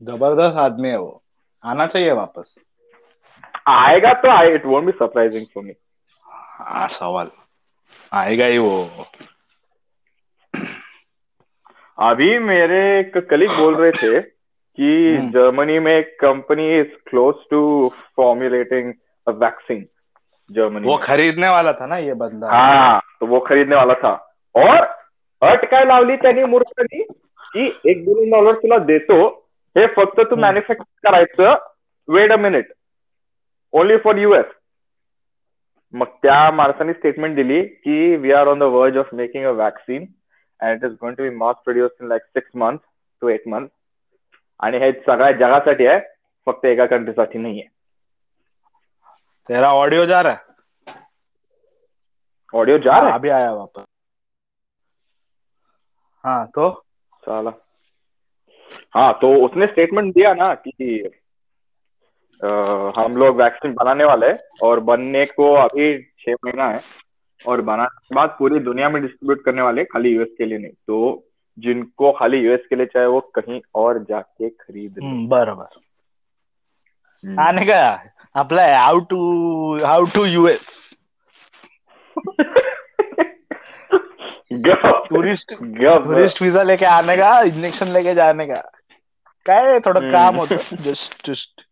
ज़बरदस्त 0.00 0.56
आदमी 0.58 0.88
है 0.88 0.96
वो 0.96 1.10
आना 1.64 1.86
चाहिए 1.86 2.10
वापस 2.12 2.54
आएगा 3.66 4.12
तो 4.22 4.28
आए 4.30 4.54
it 4.54 4.64
won't 4.66 4.84
be 4.84 4.92
surprising 4.92 5.44
for 5.54 5.64
me 5.64 5.72
हाँ 6.26 6.88
सवाल 6.88 7.28
आएगा 8.12 8.46
ही 8.46 8.58
वो 8.58 9.06
अभी 11.98 12.38
मेरे 12.38 12.78
एक 12.98 13.16
कलीग 13.30 13.50
बोल 13.50 13.76
रहे 13.76 13.90
थे 13.92 14.20
कि 14.78 15.16
हम्म। 15.16 15.30
जर्मनी 15.30 15.78
में 15.78 15.92
एक 15.92 16.16
company 16.20 16.66
is 16.78 16.88
close 17.06 17.34
to 17.50 17.60
formulating 18.16 18.92
a 19.26 19.30
vaccine 19.38 19.84
Germany 20.50 20.88
वो 20.88 20.96
खरीदने 21.02 21.48
वाला 21.48 21.72
था 21.72 21.86
ना 21.86 21.96
ये 21.98 22.14
बंदा। 22.14 22.50
हा 22.50 22.98
तो 23.20 23.26
वो 23.26 23.40
खरीदने 23.48 23.76
वाला 23.76 23.94
था। 23.94 24.12
और 24.54 24.76
अट 25.42 25.64
काय 25.70 25.84
लावली 25.84 26.16
त्यांनी 26.16 26.44
मूर्खांनी 26.52 27.02
की 27.54 27.66
एक 27.90 28.04
दोन 28.04 28.30
डॉलर 28.30 28.54
तुला 28.62 28.78
देतो 28.84 29.16
हे 29.76 29.86
फक्त 29.86 30.20
तू 30.20 30.22
हम्म. 30.24 30.40
मॅन्युफॅक्चर 30.42 31.08
करायचं। 31.08 31.54
Wait 32.08 32.32
a 32.32 32.36
minute 32.36 32.72
only 33.72 33.96
for 34.04 34.18
US 34.18 34.54
मग 35.94 36.06
त्या 36.22 36.50
माणसाने 36.50 36.92
स्टेटमेंट 36.92 37.34
दिली 37.36 37.62
की 37.62 38.16
we 38.16 38.32
are 38.32 38.46
on 38.46 38.58
the 38.58 38.62
verge 38.72 38.96
of 38.98 39.14
making 39.14 39.44
a 39.46 39.50
vaccine 39.58 40.06
and 40.60 40.76
it 40.76 40.84
is 40.84 40.94
going 41.00 41.16
to 41.16 41.22
be 41.22 41.30
mass 41.36 41.56
produce 41.64 41.90
in 42.02 42.08
like 42.08 42.22
six 42.22 42.50
month 42.56 42.78
to 43.22 43.28
eight 43.28 43.42
month 43.48 43.66
आणि 44.60 44.78
हे 44.78 44.92
सगळ्या 44.92 45.32
जगासाठी 45.32 45.86
आहे 45.86 46.00
फक्त 46.46 46.64
एका 46.64 46.86
कंट्रीसाठी 46.86 47.38
नाहीये. 47.38 47.68
तेरा 49.48 49.68
ऑडियो 49.68 50.04
जा 50.06 50.22
रहा 50.22 50.32
है. 50.32 50.38
ऑडियो 52.54 52.78
जा 52.78 52.92
हाँ, 52.92 53.00
रहा 53.00 53.08
है? 53.10 53.14
अभी 53.14 53.28
आया 53.28 53.52
वापस. 53.52 53.84
हाँ 56.24 56.46
तो? 56.46 56.70
साला. 57.22 57.50
हाँ 58.94 59.12
तो 59.12 59.34
उसने 59.46 59.66
स्टेटमेंट 59.66 60.14
दिया 60.14 60.34
ना 60.34 60.54
कि 60.54 61.02
अ, 62.42 62.46
हम 62.96 63.16
लोग 63.16 63.36
वैक्सीन 63.36 63.72
बनाने 63.72 64.04
वाले 64.04 64.26
हैं 64.26 64.38
और 64.62 64.80
बनने 64.80 65.24
को 65.26 65.52
अभी 65.54 66.02
छह 66.02 66.32
महीना 66.44 66.68
है 66.70 66.80
और 67.46 67.60
बनाने 67.60 67.98
के 68.08 68.14
बाद 68.14 68.36
पूरी 68.38 68.58
दुनिया 68.60 68.88
में 68.88 69.02
डिस्ट्रीब्यूट 69.02 69.44
करने 69.44 69.62
वाले 69.62 69.84
खाली 69.84 70.08
यूएस 70.14 70.28
के 70.38 70.44
लिए 70.44 70.58
नहीं 70.58 70.70
तो 70.86 71.27
जिनको 71.58 72.12
खाली 72.12 72.38
यूएस 72.38 72.60
के 72.70 72.76
लिए 72.76 72.86
चाहे 72.86 73.06
वो 73.06 73.20
कहीं 73.20 73.60
और 73.74 73.98
जाके 74.08 74.48
खरीद 74.48 74.94
लें। 74.98 75.08
हम्म, 75.08 75.28
बरोबर। 75.28 75.66
हम्म. 77.24 77.40
आने 77.40 77.64
का 77.66 77.80
apply 78.36 78.74
how 78.74 78.98
to 79.00 79.20
how 79.84 80.04
to 80.04 80.24
US 80.24 80.60
tourist. 84.52 85.52
Tourist 86.04 86.42
visa 86.42 86.62
लेके 86.62 86.84
आने 86.84 87.16
का 87.16 87.40
इंजेक्शन 87.40 87.88
लेके 87.88 88.14
जाने 88.14 88.46
का। 88.46 88.60
काय 89.46 89.80
थोडं 89.80 90.00
हम्म. 90.00 90.12
काम 90.12 90.36
होतं? 90.36 90.56
जस्ट 90.56 91.30
जस्ट 91.30 91.62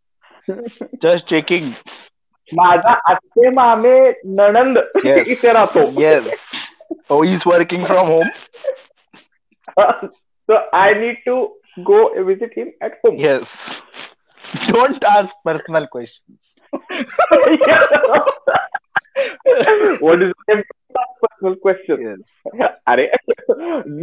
जस्ट 1.02 1.26
चेकिंग 1.26 1.72
माझा 2.54 2.92
आत्ते 3.10 3.50
मामे 3.50 4.10
नणंद. 4.10 4.78
इथे 5.28 5.52
राहतो. 5.52 5.80
Yes 6.00 6.24
oh 7.10 7.22
is 7.24 7.42
working 7.46 7.84
from 7.84 8.06
home 8.06 8.28
so 10.47 10.53
I 10.73 10.93
need 10.93 11.17
to 11.25 11.35
go 11.83 11.99
visit 12.23 12.53
him 12.57 12.71
at 12.81 12.93
home. 13.03 13.17
Yes 13.19 13.53
don't 14.69 15.05
ask 15.05 15.35
personal 15.45 15.85
question 15.95 16.37
what 20.01 20.21
is 20.25 20.31
the 20.47 20.55
personal 21.23 21.55
question? 21.65 22.21
अरे 22.87 23.05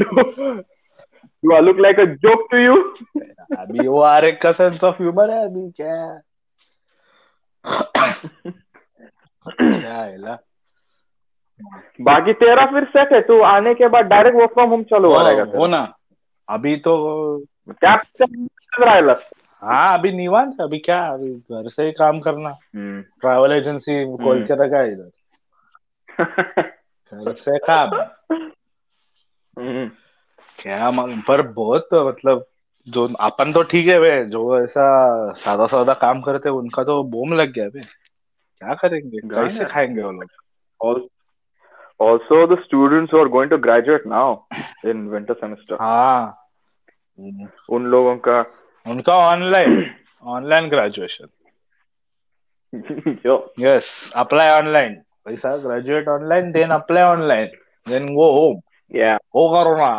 do, 0.01 0.07
do 1.43 1.55
I 1.55 1.61
look 1.61 1.79
like 1.79 1.99
a 1.99 2.07
joke 2.25 2.45
to 2.51 2.59
you? 2.65 2.77
अभी 3.59 3.87
वो 3.89 4.01
are 4.01 4.31
का 4.43 4.53
sense 4.53 4.85
of 4.85 5.01
humour 5.01 5.31
है 5.31 5.45
अभी 5.45 5.71
क्या 5.81 6.21
क्या 9.61 9.97
है 10.03 10.19
ला? 10.19 10.37
बाकी 12.02 12.34
तेरा 12.34 12.66
फिर 12.66 12.84
सेट 12.84 13.14
है 13.14 13.22
तू 13.22 13.42
आने 13.42 13.74
के 13.74 13.88
बाद 13.88 14.06
डायरेक्ट 14.06 14.38
वर्क 14.38 14.54
फ्रॉम 14.54 14.70
होम 14.70 14.84
चालू 14.84 15.14
हो 15.14 15.28
रहेगा 15.28 15.58
हो 15.58 15.68
ना। 15.68 15.94
अभी 16.50 16.76
तो 16.76 17.44
त्या 17.72 17.96
राहिला 18.80 19.16
हाँ 19.62 19.98
अभी 19.98 20.12
निवांत 20.12 20.62
अभी 20.62 20.80
क्या 20.80 21.08
अभी 21.08 21.34
घर 21.36 21.70
से 21.70 21.84
ही 21.84 21.92
काम 21.92 22.20
करना। 22.20 22.58
ट्रैवल 23.02 23.52
एजेंसी 23.52 24.18
खोल 24.18 24.44
के 24.44 24.54
रखा 24.54 24.78
है 24.78 24.92
इधर। 24.92 25.10
घर 27.14 27.34
से 27.34 27.58
काम। 27.58 27.90
हम्म. 29.60 29.92
क्या 30.60 30.92
मालूम 30.92 31.22
पर 31.22 31.42
बहुत 31.42 31.90
मतलब 31.94 32.46
जो 32.90 33.08
अपन 33.20 33.54
तो 33.54 33.64
ठीक 33.64 33.88
है 33.88 34.00
वे 34.00 34.26
जो 34.26 34.64
ऐसा 34.64 34.86
सादा 35.34 35.68
सादा 35.68 35.94
काम 35.94 36.22
करते 36.22 36.50
हैं 36.50 36.56
उनका 36.56 36.84
तो 36.84 37.04
बोम 37.04 37.34
लग 37.34 37.52
गया 37.52 37.70
बे। 37.70 37.80
क्या 38.60 38.74
करेंगे? 38.74 39.18
कैसे 39.18 39.66
खाएँगे 39.66 40.04
वो 40.04 40.12
लोग? 40.12 40.26
Al- 40.86 41.13
Also, 42.01 42.47
the 42.47 42.57
students 42.65 43.11
who 43.11 43.19
are 43.19 43.29
going 43.29 43.49
to 43.51 43.59
graduate 43.59 44.07
now 44.07 44.47
in 44.85 45.11
winter 45.11 45.37
semester, 45.41 45.77
हाँ 45.81 46.37
हम्म, 47.19 47.49
उन 47.75 47.87
लोगों 47.95 48.17
का 48.29 48.39
उनका 48.87 49.13
ऑनलाइन 49.13 49.85
ऑनलाइन 50.37 50.69
ग्रेजुएशन 50.69 51.29
जो 53.25 53.35
यस 53.61 53.91
अप्लाई 54.17 54.51
ऑनलाइन 54.51 54.95
पैसा 55.25 55.57
graduate 55.57 56.09
online 56.09 56.53
then 56.53 56.71
apply 56.71 57.03
online 57.03 57.51
then 57.89 58.15
go 58.15 58.31
home 58.33 58.61
yeah, 58.91 59.19
हो 59.35 59.49
Corona 59.55 59.91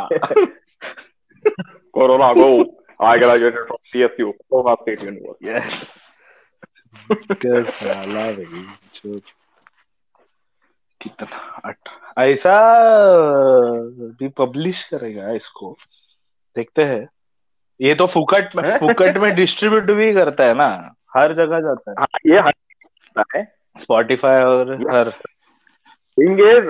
Corona 1.93 2.33
go. 2.35 2.75
I 2.99 3.17
graduated 3.17 3.59
from 3.67 3.77
CSU, 3.93 4.33
Corona 4.49 4.75
State 4.81 5.01
University. 5.01 5.47
Yes 5.47 5.95
क्या 7.41 7.61
साला 7.63 8.23
भाई 8.37 8.63
जो 8.95 9.19
कितना? 11.04 11.72
ऐसा 12.18 12.78
भी 13.94 14.28
पब्लिश 14.28 14.84
करेगा 14.84 15.32
इसको। 15.32 15.76
देखते 16.56 16.84
हैं। 16.84 17.08
ये 17.80 17.94
तो 17.94 18.06
फुकट 18.06 18.56
में 18.56 18.78
फुकट 18.78 19.16
में 19.16 19.34
डिस्ट्रीब्यूट 19.34 19.82
भी 19.82 20.14
करता 20.14 20.44
है 20.44 20.54
ना। 20.54 20.94
हर 21.16 21.34
जगह 21.34 21.60
जाता 21.60 21.90
है। 21.90 21.96
हाँ, 21.98 22.06
ये 22.26 22.40
हर 22.40 22.52
है। 23.36 23.54
स्पॉटिफाई 23.80 24.42
और 24.42 24.74
हर। 24.74 25.10
Thing 26.18 26.40
is 26.40 26.64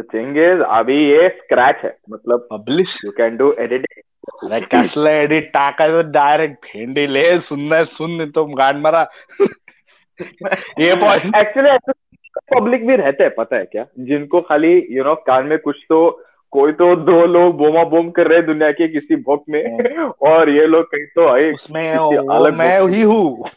the 0.00 0.04
thing 0.14 0.38
is 0.38 0.62
अभी 0.62 1.10
ये 1.10 1.28
स्क्रैच 1.28 1.76
है। 1.84 1.98
मतलब 2.10 2.48
publish 2.50 2.98
you 3.04 3.10
can 3.10 3.36
do 3.36 3.52
editing 3.52 4.02
कसलं 4.60 5.10
एडिट 5.10 5.48
टाकायचं 5.48 6.12
डायरेक्ट 6.12 6.64
भेंडी 6.64 7.06
ले 7.06 7.40
सुनना 7.40 7.84
सुन 7.84 8.30
तो 8.30 8.44
गांड 8.44 8.76
मारा। 8.82 9.10
ये 10.80 10.96
पॉइंट 10.96 11.36
एक्चुअली 11.36 11.70
पब्लिक 12.38 12.86
भी 12.86 12.96
रहते 12.96 13.24
है 13.24 13.30
पता 13.30 13.56
है 13.56 13.64
क्या? 13.64 13.86
जिनको 13.98 14.40
खाली 14.40 14.72
यू 14.72 14.96
you 14.96 15.04
नो 15.04 15.10
know, 15.10 15.24
कान 15.26 15.46
में 15.46 15.58
कुछ 15.58 15.76
तो 15.88 16.24
कोई 16.50 16.72
तो 16.72 16.96
दो 16.96 17.26
लोग 17.26 17.56
बोमा 17.56 17.84
बोम 17.84 18.10
कर 18.10 18.26
रहे 18.26 18.38
हैं 18.38 18.46
दुनिया 18.46 18.72
के 18.72 18.88
किसी 18.88 19.16
भोग 19.16 19.44
में 19.48 19.78
और 20.08 20.50
ये 20.50 20.66
लोग 20.66 20.84
कहीं 20.84 21.06
तो 21.06 21.28
आए 21.28 21.52
उसमें 21.52 21.90
अलग 21.92 22.54
मैं 22.54 22.80
ही 22.80 23.02
हूँ। 23.02 23.50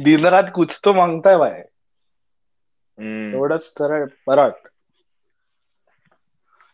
दिन 0.00 0.26
रात 0.26 0.52
कुछ 0.54 0.80
तो 0.84 0.94
माँगता 0.94 1.30
है 1.30 1.38
भाई। 1.38 1.50
थोड़ा 1.50 3.38
एवढंच 3.38 3.62
तर 3.62 4.06
परत 4.06 4.62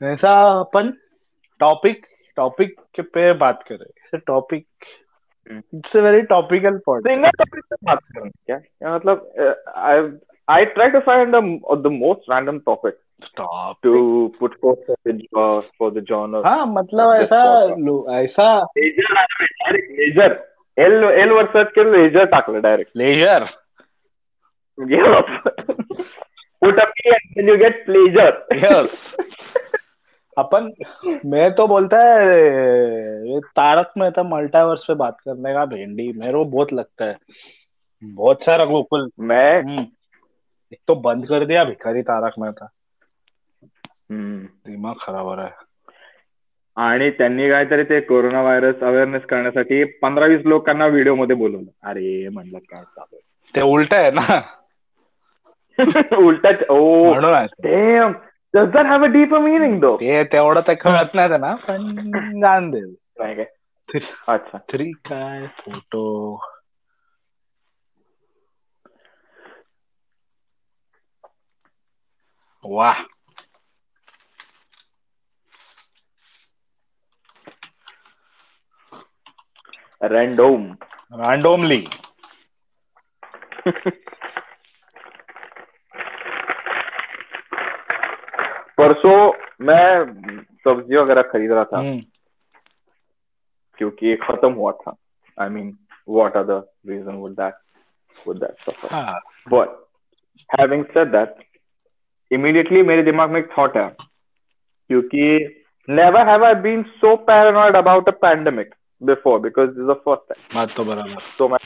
ऐसा 0.03 0.61
अपन 0.61 0.95
टॉपिक 1.61 2.07
टॉपिक 2.37 2.81
के 2.95 3.03
पे 3.03 3.33
बात 3.33 3.62
करें। 3.69 3.87
ऐसे 3.87 4.19
topic 4.19 4.67
hmm. 4.83 5.04
It's 5.50 5.96
a 5.96 6.00
very 6.00 6.22
topical 6.28 6.78
point 6.87 7.07
single 7.09 7.30
topic 7.38 7.64
पे 7.70 7.76
बात 7.87 7.98
करें 8.16 8.30
क्या 8.46 8.57
या 8.57 8.94
मतलब 8.94 9.66
I 9.76 10.00
I 10.48 10.64
try 10.76 10.90
to 10.90 10.98
find 11.07 11.37
the 11.83 11.87
most 11.92 12.30
random 12.33 12.59
topic 12.66 12.98
stop 13.24 13.76
to 13.87 13.90
put 14.38 14.54
forth 14.62 14.80
for 14.87 14.96
the 15.07 15.12
uh, 15.42 15.61
for 15.78 15.88
the 15.96 16.02
genre. 16.09 16.40
हाँ 16.46 16.64
मतलब 16.66 17.12
Yes, 17.12 17.22
ऐसा 17.22 17.42
sir. 17.44 17.76
लो- 17.78 18.14
ऐसा 18.14 18.48
ledger 18.78 19.14
direct 19.14 19.90
ledger 19.98 20.35
L 20.76 21.04
L 21.20 21.33
वर 21.33 21.46
सर्च 21.52 21.70
केलं 21.74 21.96
लेजर 21.96 22.24
टाकलं 22.35 22.61
direct 22.62 22.90
ledger 22.96 23.44
put 26.62 26.78
up 26.80 26.92
and 27.37 27.48
you 27.48 27.57
get 27.59 27.80
pleasure. 27.87 28.33
Yes 28.64 29.14
अपन 30.38 30.73
मैं 31.27 31.55
तो 31.55 31.66
बोलता 31.66 31.97
है 31.97 32.38
ये 33.29 33.40
तारक 33.40 33.92
मेहता 33.99 34.23
मल्टावर्स 34.23 34.85
पे 34.85 34.94
बात 34.94 35.12
करने 35.20 35.55
का 35.55 35.64
भेंडी 35.64 36.12
मेरे 36.12 36.33
को 36.33 36.44
बहुत 36.44 36.73
लगता 36.73 37.05
है। 37.05 37.14
बहुत 38.03 38.42
सारा 38.42 38.64
गोकुल 38.64 39.09
मैं 39.18 39.83
एक 40.73 40.79
तो 40.88 40.94
बंद 40.94 41.27
कर 41.27 41.44
दिया 41.44 41.64
भिखारी 41.64 42.03
तारक 42.03 42.33
मेहता। 42.38 42.66
हम्म. 44.11 44.44
दिमाग 44.44 44.94
खराब 45.01 45.27
हो 45.27 45.37
रहा 45.37 45.44
है। 45.44 45.53
आणि 46.77 47.11
त्यांनी 47.11 47.51
काहीतरी 47.51 47.85
ते 47.85 48.01
कोरोना 48.01 48.42
व्हायरस 48.42 48.81
अवेअरनेस 48.81 49.23
करण्यासाठी 49.23 49.85
पंधरा 49.85 50.27
वीस 50.27 50.40
लोकांना 50.44 50.87
व्हिडिओमध्ये 50.87 51.37
बोलवलं. 51.37 51.90
अरे 51.90 52.29
म्हणलं 52.29 52.59
काय 52.59 52.83
चालू 52.83 53.16
ते 53.57 53.66
उलट 53.66 53.94
आहे 53.94 54.11
ना? 54.11 54.42
आहे. 55.81 56.16
उलटाच 56.16 56.57
ओ 56.70 57.14
म्हणून 58.55 58.67
आहे 58.67 58.71
ते. 58.71 58.71
Damn 58.71 58.71
does 58.71 58.73
that 58.73 58.87
have 58.87 59.05
a 59.05 59.09
deeper 59.09 59.38
meaning 59.40 59.81
though 59.81 59.97
ते 59.97 60.23
तेवढं 60.33 60.61
ते 60.69 60.75
कळत 60.77 61.14
नाही 61.14 61.29
त्यांना 61.29 61.55
पण 61.69 62.40
जाण 62.40 62.71
दे 62.71 62.81
नाही 62.81 63.35
काय 63.35 63.47
अच्छा 64.29 64.59
थ्री 64.69 64.90
काय 65.05 65.47
फ़ोटो 65.59 66.05
वाह 72.64 73.05
रैंडोम 80.07 80.64
रैंडोमली 81.12 81.85
परसों 88.85 89.16
मैं 89.61 90.05
सब्ज़ी 90.64 90.97
वगैरह 90.97 91.23
खरीद 91.23 91.53
रहा 91.53 91.64
था। 91.64 91.79
हम्म, 91.79 92.01
क्योंकि 93.79 94.16
खत्म 94.16 94.53
हुआ 94.53 94.73
था। 94.73 94.94
I 95.38 95.49
mean 95.49 95.77
what 96.09 96.37
are 96.37 96.44
the 96.44 96.62
reason 96.88 97.14
would 97.14 97.33
that 97.33 97.55
would 98.27 98.38
that 98.38 98.70
suffer 98.70 98.92
हाँ। 98.92 99.20
But 99.49 99.68
having 100.51 100.85
said 100.85 101.09
that 101.09 101.35
immediately 102.31 102.83
मेरे 102.83 103.03
दिमाग 103.03 103.31
में 103.31 103.40
एक 103.40 103.49
थॉट 103.59 103.77
है। 103.77 103.88
क्योंकि 104.90 105.25
never 105.88 106.29
have 106.29 106.44
I 106.44 106.55
been 106.55 106.83
so 106.83 107.16
paranoid 107.16 107.77
about 107.77 108.09
a 108.09 108.12
pandemic 108.12 108.75
before 109.03 109.40
because 109.40 109.70
this 109.70 109.87
the 109.87 109.92
first 110.05 110.29
time 110.29 110.55
बात 110.55 110.77
तो 110.77 110.85
बराबर। 110.85 111.23
तो 111.38 111.49
मैं 111.49 111.59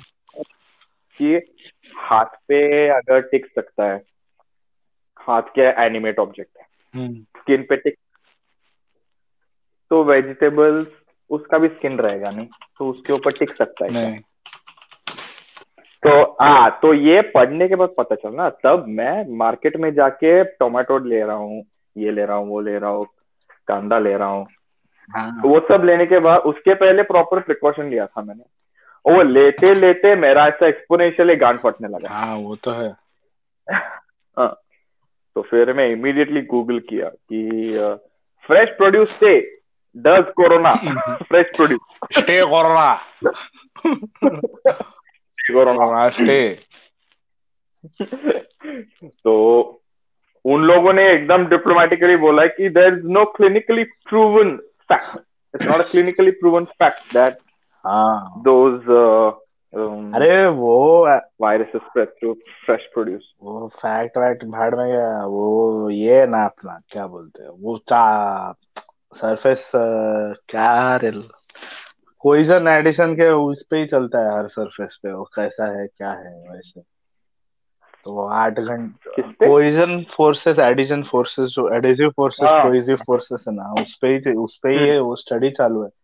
कि 1.21 1.35
हाथ 1.97 2.37
पे 2.49 2.89
अगर 2.89 3.21
टिक 3.21 3.47
सकता 3.47 3.85
है 3.85 4.03
हाथ 5.21 5.43
के 5.55 5.63
एनिमेट 5.85 6.19
ऑब्जेक्ट 6.19 6.59
है। 6.59 6.67
स्किन 6.97 7.63
पे 7.63 7.77
टिक 7.77 7.95
तो 9.91 10.03
वेजिटेबल्स 10.05 10.87
उसका 11.31 11.59
भी 11.59 11.69
स्किन 11.69 11.99
रहेगा 11.99 12.31
नहीं 12.31 12.47
तो 12.79 12.89
उसके 12.91 13.13
ऊपर 13.13 13.33
टिक 13.33 13.55
सकता 13.57 13.85
है 13.85 13.91
नहीं। 13.93 14.19
तो 16.03 16.23
हाँ 16.41 16.79
तो 16.83 16.93
ये 16.95 17.21
पढ़ने 17.35 17.69
के 17.69 17.75
बाद 17.75 17.95
पता 17.99 18.15
चला 18.15 18.49
तब 18.65 18.85
मैं 18.89 19.37
मार्केट 19.37 19.77
में 19.77 19.93
जाके 19.95 20.45
टोमेटो 20.45 20.99
ले 20.99 21.23
रहा 21.23 21.37
हूँ 21.37 21.63
ये 21.97 22.11
ले 22.11 22.25
रहा 22.25 22.37
हूँ 22.37 22.49
वो 22.49 22.61
ले 22.61 22.79
रहा 22.79 22.91
हूँ 22.91 23.07
कांदा 23.69 23.99
ले 23.99 24.17
रहा 24.17 24.29
हूँ। 24.29 24.47
हाँ। 25.11 25.43
वो 25.45 25.61
सब 25.61 25.85
लेने 25.85 26.07
के 26.07 26.19
बाद 26.19 26.41
उसके 26.41 26.75
पहले 26.75 27.03
प्रॉपर 27.03 27.41
प्रिकॉशन 27.41 27.91
लिया 27.91 28.07
था 28.07 28.23
मैंने। 28.23 28.43
और 29.05 29.17
वो 29.17 29.23
लेते 29.23 29.75
लेते 29.75 30.15
मेरा 30.17 30.47
ऐसा 30.47 30.67
एक्सपोनेंशियली 30.67 31.37
गांड 31.37 31.59
फटने 31.61 31.89
लगा। 31.89 32.15
हाँ 32.15 32.37
वो 32.37 32.57
तो 32.57 32.71
है। 32.71 32.89
हाँ 34.37 34.49
तो 35.37 35.43
फिर 35.43 35.73
मैं 35.73 35.89
इमीडिएटली 35.89 36.43
गूगल 36.43 36.79
किया 36.79 37.09
कि 37.09 37.71
फ्रेश 38.49 38.69
प्रोड्यूस 38.69 39.11
से 39.11 39.39
does 39.97 40.25
corona 40.37 40.75
fresh 41.23 41.47
produce 41.57 41.81
stay 42.19 42.41
corona 42.43 42.93
corona 45.53 46.09
stay 46.09 46.41
तो 49.25 49.35
उन 50.45 50.63
लोगों 50.63 50.93
ने 50.93 51.13
एकदम 51.13 51.47
डिप्लोमेटिकली 51.47 52.17
बोला 52.17 52.47
कि 52.47 52.69
there 52.69 52.93
is 52.95 53.07
no 53.07 53.25
clinically 53.25 53.85
proven 53.85 54.57
fact 54.93 55.19
it's 55.55 55.67
not 55.67 55.81
a 55.81 55.89
clinically 55.91 56.31
proven 56.31 56.65
fact 56.65 57.15
that 57.15 57.39
हाँ। 57.85 58.43
दोज 59.75 60.15
अरे 60.15 60.47
वो 60.47 61.07
virus 61.41 61.69
spread 61.69 62.09
through 62.09 62.35
fresh 62.67 62.83
produce. 62.97 63.23
वो 63.43 63.69
फैक्ट 63.69 64.19
वैक्ट 64.19 64.45
भाड़ 64.45 64.75
में 64.75 64.87
गया 64.87 65.25
वो 65.27 65.91
ये 65.91 66.27
ना 66.27 66.45
अपना 66.45 66.81
क्या 66.91 67.07
बोलते 67.07 67.43
हैं 67.43 67.51
वो 67.51 67.79
चा 67.79 68.53
सरफेस 69.17 69.73
क्या 69.75 70.97
रे 70.97 71.11
कोइजन 72.19 72.69
एडिशन 72.69 73.15
के 73.15 73.31
उस 73.31 73.67
पे 73.71 73.77
ही 73.79 73.87
चलता 73.87 74.19
है 74.19 74.39
हर 74.39 74.49
सरफेस 74.49 74.99
पे 75.03 75.13
वो 75.13 75.25
कैसा 75.25 75.79
है 75.79 75.87
क्या 75.87 76.11
है 76.11 76.51
वैसे 76.51 76.81
तो 78.05 78.13
वो 78.13 78.27
आठ 78.27 78.61
घंटे 78.61 79.23
कोइजन 79.49 80.05
फोर्सेस 80.11 80.59
एडिशन 80.59 81.03
फोर्सेस 81.03 81.51
जो 81.51 81.75
एडिटिव 81.75 82.11
फोर्सेस। 82.11 82.49
कोइजिव 82.63 82.97
फोर्सेस 82.97 83.45
है 83.49 83.55
ना 83.55 83.83
उस 83.83 83.99
पे 84.03 84.09
ही 84.09 84.33
उस 84.33 84.61
पे 84.63 84.69
ही 84.69 84.89
है 84.89 85.01
वो 85.01 85.17
स्टडी 85.17 85.51
चालू 85.51 85.83
है 85.83 85.89
हम्म 85.89 85.98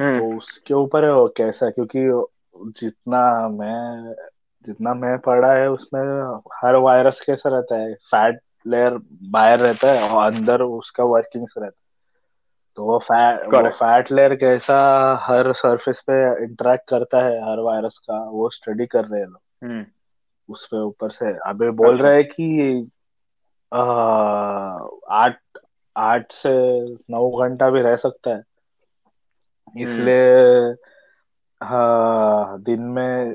तो 0.00 0.36
उसके 0.36 0.74
ऊपर 0.74 1.04
है 1.04 1.12
वो 1.12 1.34
कैसा 1.36 1.70
क्योंकि 1.70 2.26
जितना 2.80 3.48
मैं 3.48 4.14
जितना 4.66 4.94
मैं 4.94 5.18
पढ़ा 5.18 5.52
है 5.52 5.70
उसमें 5.70 6.40
हर 6.54 6.76
वायरस 6.76 7.20
कैसा 7.20 7.50
रहता 7.50 7.76
है? 7.76 7.94
फैट 7.94 8.38
लेयर 8.66 8.98
बाहर 9.22 9.58
रहता 9.58 9.92
है 9.92 10.08
और 10.08 10.32
अंदर 10.32 10.62
उसका 10.62 11.04
वर्किंग्स 11.04 11.54
रहता 11.58 11.80
है। 11.80 11.86
तो 12.76 12.84
वो 12.84 12.98
फैट 12.98 13.40
वो. 13.40 13.70
फैट 13.70 14.12
लेयर 14.12 14.34
कैसा 14.34 14.78
हर 15.22 15.52
सरफेस 15.52 16.00
पे 16.00 16.44
इंटरेक्ट 16.44 16.88
करता 16.88 17.18
है 17.18 17.52
हर 17.52 17.58
वायरस 17.58 17.98
का 17.98 18.30
वो 18.30 18.50
स्टडी 18.50 18.86
कर 18.86 19.04
रहे 19.04 19.20
हैं 19.20 19.28
लोग। 19.28 19.68
हम्म। 19.68 19.86
उसपे 20.48 20.76
ऊपर 20.76 21.10
से। 21.10 21.26
अभी 21.26 21.70
बोल। 21.70 21.98
रहे 21.98 22.14
हैं 22.14 22.24
कि 22.24 22.90
आठ 25.10 25.38
आठ 25.96 26.32
से 26.32 26.82
नौ 26.94 27.30
घंटा 27.30 27.70
भी 27.70 27.80
रह 27.80 27.96
सकता 27.96 28.30
है। 28.30 28.42
इसलिए 29.78 30.74
हाँ 31.62 32.62
दिन 32.62 32.82
में 32.82 33.34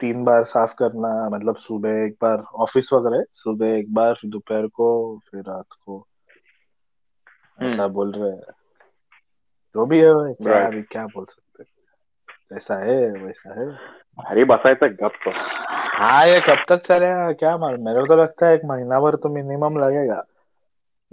तीन 0.00 0.24
बार 0.24 0.44
साफ़ 0.44 0.74
करना 0.74 1.28
मतलब 1.28 1.56
सुबह 1.56 1.90
एक 1.90 2.16
बार 2.22 2.38
ऑफ़िस 2.54 2.92
वगैरह 2.92 3.24
सुबह 3.32 3.66
एक 3.66 3.94
बार 3.94 4.14
फिर 4.14 4.30
दोपहर 4.30 4.66
को 4.66 5.18
फिर 5.30 5.40
रात 5.40 5.66
को। 5.86 6.06
ऐसा 7.62 7.82
हम्म। 7.82 7.92
बोल 7.92 8.12
रहे 8.12 8.30
हैं। 8.30 8.40
जो 9.74 9.86
भी 9.86 9.98
है 9.98 10.12
वो, 10.14 10.34
क्या. 10.34 10.66
अभी 10.66 10.82
क्या 10.82 11.06
बोल 11.06 11.24
सकते 11.24 11.64
जैसा 12.52 12.74
है 12.84 13.10
वैसा 13.10 13.60
है। 13.60 13.68
अरे 14.26 14.44
बसायचं 14.44 14.86
गप 14.86 15.12
तो। 15.24 15.30
हाँ 15.98 16.26
ये 16.26 16.40
कब 16.40 16.56
तक 16.68 16.82
चलेगा 16.86 17.32
क्या 17.32 17.56
मालूम। 17.56 17.84
मेरे 17.84 18.00
को 18.00 18.06
तो 18.06 18.16
लगता 18.16 18.46
है 18.46 18.54
एक 18.54 18.60
महीना 18.64 19.00
भर 19.00 19.16
तो 19.16 19.28
मिनिमम 19.28 19.78
लगेगा। 19.78 20.24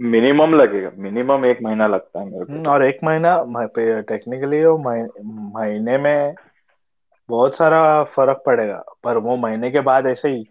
मिनिमम 0.00 0.54
लगेगा 0.54 0.90
मिनिमम 0.98 1.44
एक 1.44 1.58
महीना 1.62 1.86
लगता 1.86 2.20
है 2.20 2.26
मेरे 2.26 2.52
हम्म, 2.52 2.62
को 2.62 2.70
और 2.70 2.84
एक 2.84 2.98
महीना 3.04 3.44
टेक्निकली 4.00 4.64
वो 4.64 4.78
महीने 5.58 5.98
में 5.98 6.34
बहुत 7.28 7.56
सारा 7.56 8.04
फ़र्क 8.04 8.42
पड़ेगा 8.46 8.82
पर 9.04 9.16
वो 9.16 9.36
महीने 9.36 9.70
के 9.70 9.80
बाद 9.80 10.06
ऐसे 10.06 10.28
ही 10.28 10.44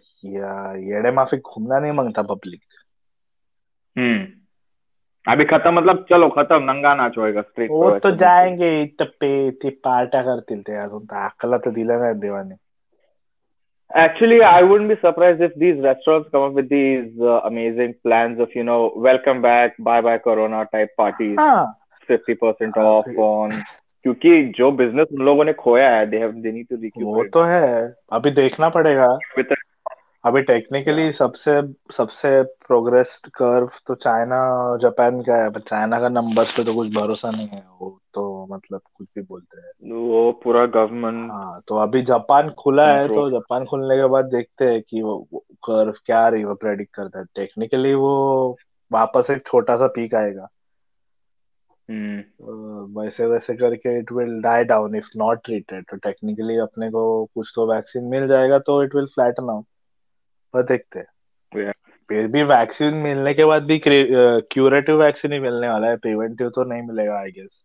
येड़े 0.89 1.11
माफ़ी 1.11 1.37
घूमना 1.37 1.79
नहीं 1.79 1.91
माँगता 1.91 2.21
पब्लिक 2.21 2.61
हम्म। 3.97 4.27
अभी 5.31 5.45
खत्म 5.45 5.73
मतलब 5.73 6.05
चलो 6.09 6.29
खत्म 6.29 6.63
नंगा 6.63 6.93
नाच 6.95 7.17
होएगा 7.17 7.41
स्ट्रीट 7.41 7.71
वो 7.71 7.99
तो 7.99 8.11
जाएँगे 8.11 8.85
टप्पे 8.85 9.51
ते 9.51 9.69
पार्ट्या 9.69 10.21
करतील 10.21 10.61
ते 10.61 10.75
अजून 10.75 11.05
तर 11.05 11.25
अक्कला 11.25 11.57
तर 11.57 11.71
दिलं 11.71 11.99
नाही 11.99 12.13
देवाने। 12.13 12.55
Actually, 13.90 14.42
I 14.42 14.62
wouldn't 14.62 14.88
be 14.88 14.96
surprised 15.00 15.40
if 15.40 15.54
these 15.54 15.76
restaurants 15.80 16.28
come 16.32 16.42
up 16.42 16.52
with 16.54 16.68
these 16.68 17.12
uh, 17.20 17.40
amazing 17.44 17.94
plans 18.02 18.40
of, 18.40 18.48
you 18.54 18.64
know, 18.64 18.92
welcome 18.96 19.40
back, 19.42 19.76
bye 19.78 20.00
bye 20.00 20.18
Corona 20.18 20.66
type 20.72 20.90
parties, 20.96 21.36
हाँ 21.38 21.74
50% 22.10 22.78
हाँ, 22.78 22.84
off 22.84 23.04
फिर- 23.06 23.18
on. 23.18 23.52
क्योंकि 24.04 24.52
जो 24.56 24.70
बिजनेस 24.78 25.08
उन 25.12 25.24
लोगों 25.24 25.44
ने 25.44 25.52
खोया 25.52 25.88
है 25.90 26.06
they 26.10 26.18
have 26.18 26.32
they 26.32 26.50
need 26.52 26.66
to 26.68 26.76
वो 26.76 26.82
रिक्यूपरेट 26.82 27.32
तो 27.32 27.42
है 27.42 27.94
अभी 28.12 28.30
देखना 28.30 28.68
पड़ेगा 28.68 29.06
विद 29.36 29.54
अभी 30.25 30.41
टेक्निकली 30.41 31.11
सबसे 31.11 31.61
सबसे 31.91 32.43
प्रोग्रेस 32.43 33.21
कर्व 33.25 33.69
तो 33.87 33.95
चाइना 33.95 34.41
और 34.53 34.79
जापान 34.79 35.21
का 35.21 35.35
है 35.35 35.49
पर 35.49 35.59
चाइना 35.59 35.99
का 35.99 36.09
नंबर्स 36.09 36.57
पे 36.57 36.63
तो 36.63 36.73
कुछ 36.73 36.89
भरोसा 36.89 37.31
नहीं 37.31 37.47
है। 37.47 37.63
वो 37.79 38.01
तो 38.13 38.47
मतलब 38.51 38.81
कुछ 38.95 39.07
भी 39.15 39.21
बोलते 39.21 39.61
हैं। 39.61 39.91
वो 39.91 40.31
पूरा 40.31 40.65
गवर्नमेंट 40.65 41.31
हाँ 41.31 41.61
तो 41.67 41.75
अभी 41.75 42.01
जापान 42.01 42.49
खुला 42.49 42.93
है 42.93 43.07
तो 43.07 43.29
जापान 43.29 43.65
खुलने 43.65 43.97
के 43.97 44.05
बाद 44.05 44.25
देखते 44.25 44.65
हैं 44.65 44.81
कि 44.89 45.01
वो 45.01 45.27
वो 45.33 45.39
कर्व 45.39 45.93
क्या 46.05 46.27
रही 46.27 46.43
वो 46.43 46.55
प्रेडिक्ट 46.55 46.95
करता 46.95 47.19
है। 47.19 47.25
टेक्निकली 47.35 47.93
वो 47.93 48.57
वापस 48.91 49.27
एक 49.31 49.47
छोटा 49.47 49.75
सा 49.75 49.87
पीक 49.87 50.15
आएगा। 50.15 50.47
हम्म। 51.89 52.19
अ, 52.19 53.01
वैसे 53.01 53.25
वैसे 53.25 53.53
करके 53.55 53.99
it 53.99 54.11
will 54.11 54.41
die 54.41 54.63
down 54.63 54.95
if 54.95 55.09
not 55.17 55.39
treated 55.45 55.85
तो 55.91 55.97
टेक्निकली 55.97 56.57
अपने 56.57 56.89
को 56.89 57.25
कुछ 57.25 57.51
तो 57.55 57.73
वैक्सीन 57.73 58.03
मिल 58.03 58.27
जाएगा 58.27 58.59
तो 58.59 58.83
इट 58.83 58.95
विल 58.95 59.05
फ्लैटन 59.05 59.49
आउट 59.49 59.65
पर 60.53 60.63
देखते 60.63 60.99
हैं। 60.99 61.71
फिर 62.09 62.27
भी 62.27 62.43
वैक्सीन 62.43 62.93
मिलने 62.93 63.33
के 63.33 63.45
बाद 63.45 63.63
भी 63.63 63.79
क्यूरेटिव 63.85 65.01
वैक्सीन 65.03 65.33
ही 65.33 65.39
मिलने 65.39 65.69
वाला 65.69 65.87
है। 65.87 65.97
प्रिवेंटिव 65.97 66.49
तो 66.49 66.63
नहीं 66.63 66.81
मिलेगा 66.81 67.19
आई 67.19 67.31
गेस 67.31 67.63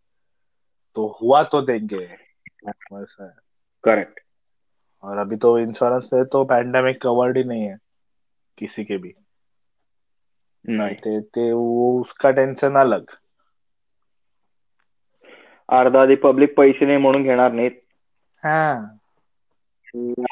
तो 0.96 1.06
हुआ 1.22 1.42
तो 1.42 1.60
देंगे। 1.62 2.04
वैसा 2.66 3.24
है। 3.24 3.34
करेक्ट 3.84 4.20
और 5.02 5.18
अभी 5.18 5.36
तो 5.36 5.58
इंश्योरेंस 5.58 6.06
पे 6.06 6.24
तो 6.24 6.44
पैंडेमिक 6.44 7.00
कवर्ड 7.02 7.36
ही 7.36 7.44
नहीं 7.44 7.62
है 7.62 7.76
किसी 8.58 8.84
के 8.84 8.96
भी। 8.96 9.14
नाही। 10.64 10.94
ते, 10.94 11.20
ते 11.20 11.52
वो 11.52 12.00
उसका 12.00 12.30
टेंशन 12.30 12.74
अलग। 12.80 13.10
अर्धा 15.68 16.02
आधी 16.02 16.14
पब्लिक 16.16 16.56
पैसे 16.56 16.86
नाही 16.86 16.98
म्हणून 16.98 17.22
घेणार 17.22 17.52
नाहीत 17.52 17.80
हाँ। 18.42 19.00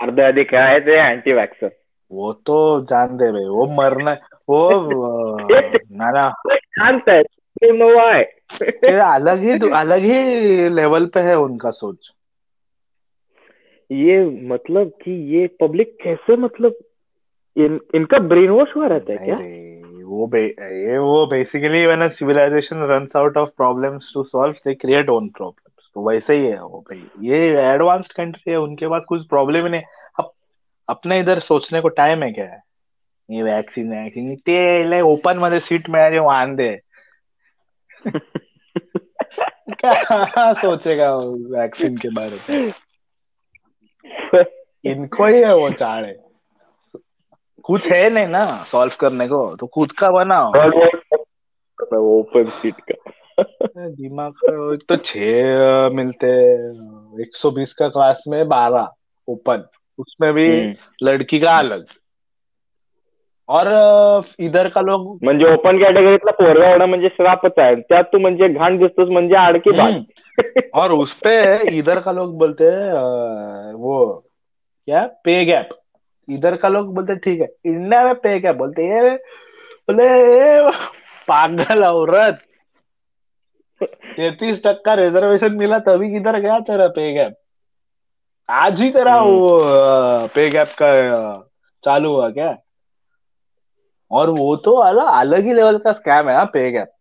अर्धा 0.03 0.27
आधी 0.29 0.45
काय 0.45 0.79
ते 0.81 0.97
अँटी 1.01 1.33
वॅक्सर 1.33 1.69
वो 2.12 2.33
तो 2.33 2.57
जान 2.81 3.16
दे 3.16 3.31
भाई 3.33 3.44
वो 3.44 3.66
मरना 3.75 4.12
वो 4.48 4.68
ना 5.96 6.11
ना। 6.11 6.29
शांत 6.55 7.09
आहे 7.09 7.22
don't 7.64 7.79
know 7.79 7.90
why. 7.96 8.20
ये 8.62 8.98
अलग 9.01 9.38
ही 9.38 9.70
अलग 9.70 10.03
ही 10.03 10.68
लेवल 10.68 11.07
पे 11.07 11.20
है 11.20 11.35
उनका 11.38 11.70
सोच। 11.70 12.11
ये 13.90 14.25
मतलब 14.48 14.90
कि 15.03 15.12
ये 15.35 15.46
पब्लिक 15.61 15.96
कैसे 16.03 16.37
मतलब 16.37 16.75
इन 17.57 17.81
इनका 17.94 18.18
ब्रेन 18.18 18.51
वॉश 18.51 18.77
हुआ 18.77 18.87
रहता 18.87 19.12
है 19.12 19.18
क्या? 19.18 19.37
वो 20.07 20.27
बे, 20.27 20.44
ये 20.87 20.98
वो 20.98 21.27
basically 21.27 21.87
when 21.87 22.01
a 22.01 22.09
civilization 22.09 22.83
runs 22.90 23.16
out 23.16 23.37
of 23.37 23.51
problems 23.57 24.11
to 24.14 24.22
solve 24.25 24.55
they 24.66 24.75
create 24.75 25.09
own 25.09 25.29
problems 25.29 25.90
तो 25.94 26.09
वैसे 26.09 26.37
ही 26.37 26.46
है 26.46 26.62
वो 26.62 26.85
भाई। 26.90 27.29
ये 27.29 27.38
एडवांस्ड 27.62 28.12
कंट्री 28.12 28.51
है 28.51 28.59
उनके 28.59 28.88
पास 28.88 29.05
कुछ 29.09 29.27
प्रॉब्लम 29.27 29.64
ही 29.64 29.70
नहीं 29.70 29.83
अब 30.18 30.31
अपने 30.92 31.18
इधर 31.20 31.38
सोचने 31.40 31.81
को 31.81 31.88
टाइम 31.96 32.22
है 32.22 32.31
क्या? 32.33 32.44
है 32.44 32.61
ये 33.28 33.42
वॅक्सिन 33.42 33.90
वॅक्सिन 33.92 34.35
ते 34.46 35.00
ओपन 35.00 35.38
मध्ये 35.38 35.61
सीट 35.61 35.90
मिळाली 35.90 36.18
वांदे 36.18 36.70
क्या 39.78 40.52
सोचेगा 40.55 41.14
वैक्सीन 41.50 41.96
के 41.96 42.09
बारे 42.09 42.38
में? 42.48 42.72
इनको 44.85 45.24
ही 45.24 45.40
है 45.40 45.55
वो 45.57 45.70
चाड़े। 45.70 46.12
कुछ 47.64 47.87
है 47.92 48.09
नहीं 48.11 48.26
ना 48.26 48.42
सॉल्व 48.64 48.92
करने 49.00 49.26
को 49.28 49.44
तो 49.57 49.66
खुद 49.66 49.92
का 49.92 50.11
बनाओ। 50.11 50.50
ओपन 51.94 52.48
सीट 52.50 52.81
का। 52.90 52.94
दिमाग 53.88 54.33
का 54.44 54.76
तो 54.88 54.96
छह 54.96 55.88
मिलते 55.94 56.28
एक 57.22 57.37
सौ 57.37 57.50
बीस 57.50 57.72
का 57.74 57.88
क्लास 57.88 58.24
में 58.28 58.48
बारह 58.48 58.88
ओपन 59.28 59.64
उसमें 60.03 60.33
भी 60.35 60.47
हम्म. 60.51 60.73
लड़की 61.03 61.38
का 61.38 61.59
अलग। 61.59 61.85
और 63.49 63.67
इधर 64.38 64.69
का 64.69 64.81
लोग 64.81 65.19
म्हणजे 65.23 65.45
ओपन 65.53 65.79
कॅटेगरीतला 65.79 66.31
पोरगा 66.31 66.69
एवढा 66.71 66.87
म्हणजे 66.87 67.09
श्रापच 67.09 67.59
आहे. 67.59 67.75
त्यात 67.75 68.05
तू 68.12 68.19
म्हणजे 68.19 68.49
घाण 68.49 68.77
दिसतोस 68.79 69.09
म्हणजे 69.09 69.37
आडकी 69.37 69.71
हम्म, 69.71 70.03
और 70.75 70.91
उसपे 70.93 71.35
इधर 71.77 71.99
का 72.01 72.12
लोग 72.12 72.37
बोलते 72.38 72.71
हैं 72.71 73.75
वो 73.75 73.97
क्या? 74.88 75.07
पे 75.25 75.45
गैप. 75.45 75.69
इधर 76.29 76.57
का 76.57 76.69
लोग 76.69 76.95
बोलते 76.95 77.15
ठीक 77.15 77.41
है 77.41 77.47
इंडिया 77.65 78.05
में 78.05 78.15
पे 78.15 78.38
गैप 78.38 78.57
बोलते 78.57 78.87
ये 78.88 79.11
बोले 79.88 80.09
पागल 81.29 81.85
औरत. 81.85 82.38
तैतीस 84.17 84.62
टक्का 84.65 84.95
रिजर्वेशन 84.95 85.55
मिला 85.57 85.79
तभी 85.79 86.11
किधर 86.11 86.38
गया 86.41 86.59
तेरा 86.61 86.87
पे 86.88 87.12
गैप. 87.15 87.35
आज 88.53 88.81
ही 88.81 88.91
तेरा 88.93 89.15
हम्म. 89.15 89.31
वो 89.31 90.29
पे 90.35 90.49
गैप 90.51 90.75
का 90.83 90.88
चालू 91.85 92.12
हुआ 92.12 92.29
क्या? 92.31 92.57
और 94.11 94.31
वो 94.31 94.55
तो 94.65 94.73
अलग 94.77 95.07
अलग 95.12 95.45
ही 95.45 95.53
लेवल 95.55 95.79
का 95.79 95.93
स्कैम 95.93 96.29
है 96.29 96.35
हाँ 96.37 96.45
पे 96.47 96.71
गैप 96.71 96.93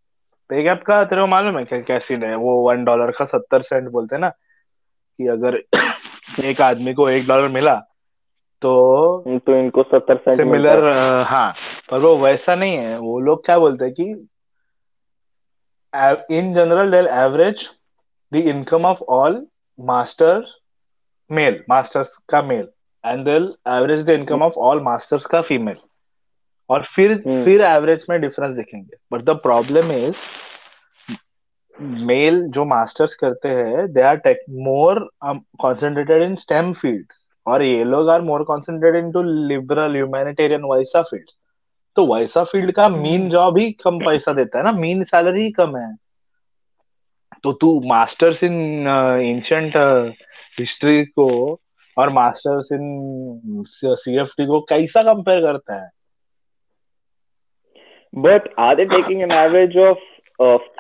पे 0.50 0.62
गैप 0.64 0.84
का 0.84 1.04
तेरे 1.06 1.22
को 1.22 1.28
मालूम 1.28 1.58
है 1.60 1.82
क्या 1.82 1.98
सीन 2.00 2.24
है? 2.24 2.36
वो 2.36 2.56
वन 2.70 2.84
डॉलर 2.84 3.12
का 3.12 3.26
सत्तर 3.26 3.62
सेंट 3.62 3.90
बोलते 3.90 4.16
हैं 4.16 4.22
ना 4.22 4.30
कि 4.30 5.28
अगर 5.28 5.58
एक 6.46 6.62
आदमी 6.62 6.94
को 6.94 7.10
एक 7.10 7.28
डॉलर 7.28 7.48
मिला 7.48 7.76
तो 8.62 8.72
तो 9.46 9.56
इनको 9.56 9.84
सत्तर 9.84 10.18
सेंट 10.18 10.36
सिमिलर 10.38 10.84
हाँ 11.28 11.52
पर 11.92 12.00
वो 12.00 12.16
वैसा 12.18 12.56
नहीं 12.56 12.76
है। 12.78 12.98
वो 13.00 13.20
लोग 13.20 13.46
क्या 13.46 13.58
बोलते 13.60 13.86
हैं 13.86 13.94
कि 13.94 14.04
in 16.38 16.54
general 16.54 16.92
there 16.92 17.08
average 17.08 17.70
the 18.32 18.36
income 18.36 18.86
of 18.86 19.02
all 19.10 19.46
masters 19.80 20.56
male 21.32 21.63
masters 21.70 22.17
का 22.30 22.41
male 22.41 22.67
and 23.04 23.24
there 23.26 23.54
average 23.70 24.06
the 24.06 24.10
income 24.10 24.41
of 24.44 24.54
all 24.60 24.82
masters 24.84 25.26
का 25.26 25.41
फीमेल 25.41 25.78
और 26.70 26.86
फिर 26.96 27.12
हम्म. 27.12 27.44
फिर 27.44 27.62
एवरेज 27.62 28.06
में 28.10 28.20
डिफरेंस 28.22 28.56
दिखेंगे. 28.56 28.98
But 29.13 29.22
the 29.22 29.38
problem 29.44 29.91
is 29.91 30.15
male 32.06 32.41
जो 32.56 32.65
मास्टर्स 32.65 33.13
करते 33.15 33.50
हैं 33.50 33.91
they 33.94 34.02
are 34.02 34.15
take 34.26 34.44
more 34.65 35.00
concentrated 35.24 36.24
in 36.24 36.36
STEM 36.36 36.72
fields 36.74 37.28
और 37.46 37.63
ये 37.63 37.84
लोग 37.84 38.10
are 38.10 38.22
more 38.22 38.44
concentrated 38.44 39.04
into 39.12 39.22
liberal 39.48 39.96
humanitarian 39.96 40.65
वैसा 40.65 41.02
फ़ील्ड 41.02 41.30
तो 41.98 42.06
वैसा 42.13 42.44
फ़ील्ड 42.44 42.72
का 42.72 42.88
मीन 42.89 43.30
जॉब 43.30 43.58
ही 43.58 43.72
कम 43.84 43.98
पैसा 44.06 44.34
देता 44.34 44.58
है 44.58 44.63
ना? 44.63 44.72
मीन 44.72 45.04
सैलरी 45.04 45.41
ही 45.44 45.52
कम 45.52 45.76
है। 45.78 45.89
तो 47.43 47.51
तू 47.54 47.69
मास्टर्स 47.86 48.43
इन 48.43 48.88
एंशंट 49.21 49.73
हिस्ट्री 50.60 51.04
को 51.06 51.27
और 51.97 52.10
मास्टर्स 52.10 52.69
इन 52.73 53.63
सीएफटी 53.67 54.45
को 54.47 54.60
कैसा 54.62 55.04
कंपेयर 55.04 55.41
करता 55.41 55.82
है? 55.84 55.89
But 58.13 58.49
are 58.60 58.75
they 58.75 58.86
taking 58.86 59.21
an 59.21 59.32
average 59.32 59.77
of 59.77 59.97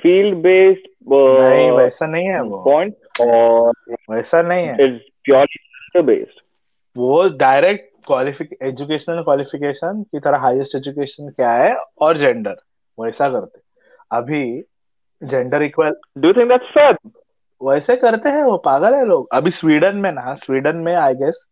field 0.01 0.37
based 0.37 0.87
नहीं 1.11 1.71
वैसा 1.71 2.05
नहीं 2.05 2.27
है 2.27 2.41
वो। 2.41 2.63
पॉइंट 2.63 2.95
और 3.21 3.73
वैसा 4.11 4.41
नहीं 4.41 4.67
है। 4.67 4.73
इज़ 4.85 4.99
प्योरली 5.25 6.01
बेस्ड 6.01 6.41
वो 6.95 7.27
डायरेक्ट 7.29 7.89
क्वालिफिक 8.07 8.57
एजुकेशनल 8.63 9.21
क्वालिफिकेशन 9.23 10.01
की 10.03 10.19
तरह 10.19 10.37
हाईएस्ट 10.37 10.75
एजुकेशन 10.75 11.29
क्या 11.29 11.51
है? 11.53 11.75
और 12.01 12.17
जेंडर 12.17 12.55
वैसा 12.97 13.29
करते। 13.29 13.59
अभी 14.11 14.43
gender 15.21 15.61
equal 15.61 15.95
do 16.17 16.27
you 16.27 16.33
think 16.33 16.49
that's 16.49 16.73
fair 16.73 16.97
वैसे 17.61 17.95
करते 17.95 18.29
हैं 18.29 18.43
वो 18.43 18.57
पागल 18.65 18.95
है 18.95 19.05
लोग। 19.05 19.27
अभी 19.33 19.51
स्वीडन 19.51 19.97
में 19.97 20.11
ना 20.11 20.33
स्वीडन 20.45 20.77
में 20.85 20.95
I 20.95 21.13
guess 21.15 21.45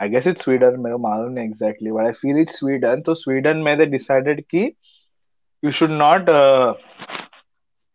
I 0.00 0.08
guess 0.08 0.26
it 0.26 0.38
Sweden 0.38 0.80
मेरे 0.80 0.96
को 0.96 1.02
मालूम 1.08 1.32
नहीं 1.32 1.44
exactly 1.44 1.92
but 1.92 2.06
I 2.06 2.12
feel 2.20 2.40
it 2.40 2.50
Sweden 2.50 3.02
तो 3.06 3.14
स्वीडन 3.14 3.56
में 3.56 3.76
दे 3.78 3.86
डिसाइडेड 3.96 4.44
कि 4.50 4.70
you 5.62 5.70
should 5.76 5.92
not 6.00 6.28
uh, 6.28 6.74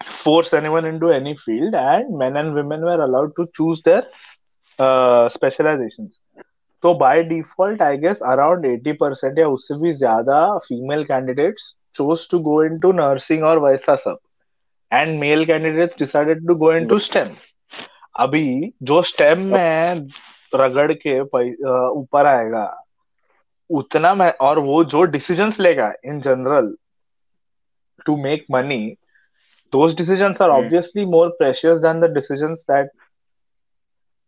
force 0.01 0.49
anyone 0.57 0.87
into 0.87 1.11
any 1.17 1.31
field 1.43 1.75
and 1.81 2.17
men 2.21 2.39
and 2.39 2.53
women 2.53 2.81
were 2.87 2.97
allowed 3.03 3.31
to 3.37 3.45
choose 3.57 3.83
their 3.83 4.01
uh, 4.79 5.29
specializations. 5.35 6.17
तो 6.83 6.93
by 6.93 7.23
default 7.23 7.81
I 7.81 7.97
guess 7.97 8.21
around 8.27 8.65
80 8.65 8.93
percent 8.99 9.39
या 9.39 9.47
उससे 9.49 9.75
भी 9.81 9.93
ज़्यादा 9.93 10.39
female 10.65 11.03
candidates 11.03 11.73
chose 11.95 12.27
to 12.31 12.39
go 12.47 12.63
into 12.63 12.91
nursing 12.91 13.43
और 13.43 13.59
वैसा 13.59 13.95
सब। 13.95 14.17
And 14.93 15.19
male 15.19 15.45
candidates 15.45 15.97
decided 15.99 16.47
to 16.47 16.55
go 16.63 16.71
into 16.73 16.99
STEM 17.07 17.35
अभी 18.25 18.45
जो 18.83 19.01
स्टेम 19.09 19.39
में 19.53 20.07
रगड़ 20.55 20.91
के 21.05 21.19
ऊपर 21.19 22.25
आएगा 22.25 22.65
उतना 23.69 24.13
मैं 24.15 24.31
और 24.47 24.59
वो 24.59 24.83
जो 24.93 25.03
डिसीजंस 25.17 25.59
लेगा 25.59 25.91
in 26.05 26.19
general 26.21 26.73
to 28.07 28.15
make 28.17 28.49
money, 28.49 28.97
those 29.73 29.93
decisions 29.95 30.41
are 30.41 30.49
Hmm. 30.49 30.51
obviously 30.51 31.05
more 31.05 31.31
precious 31.37 31.81
than 31.81 31.99
the 31.99 32.07
decisions 32.07 32.63
that 32.67 32.89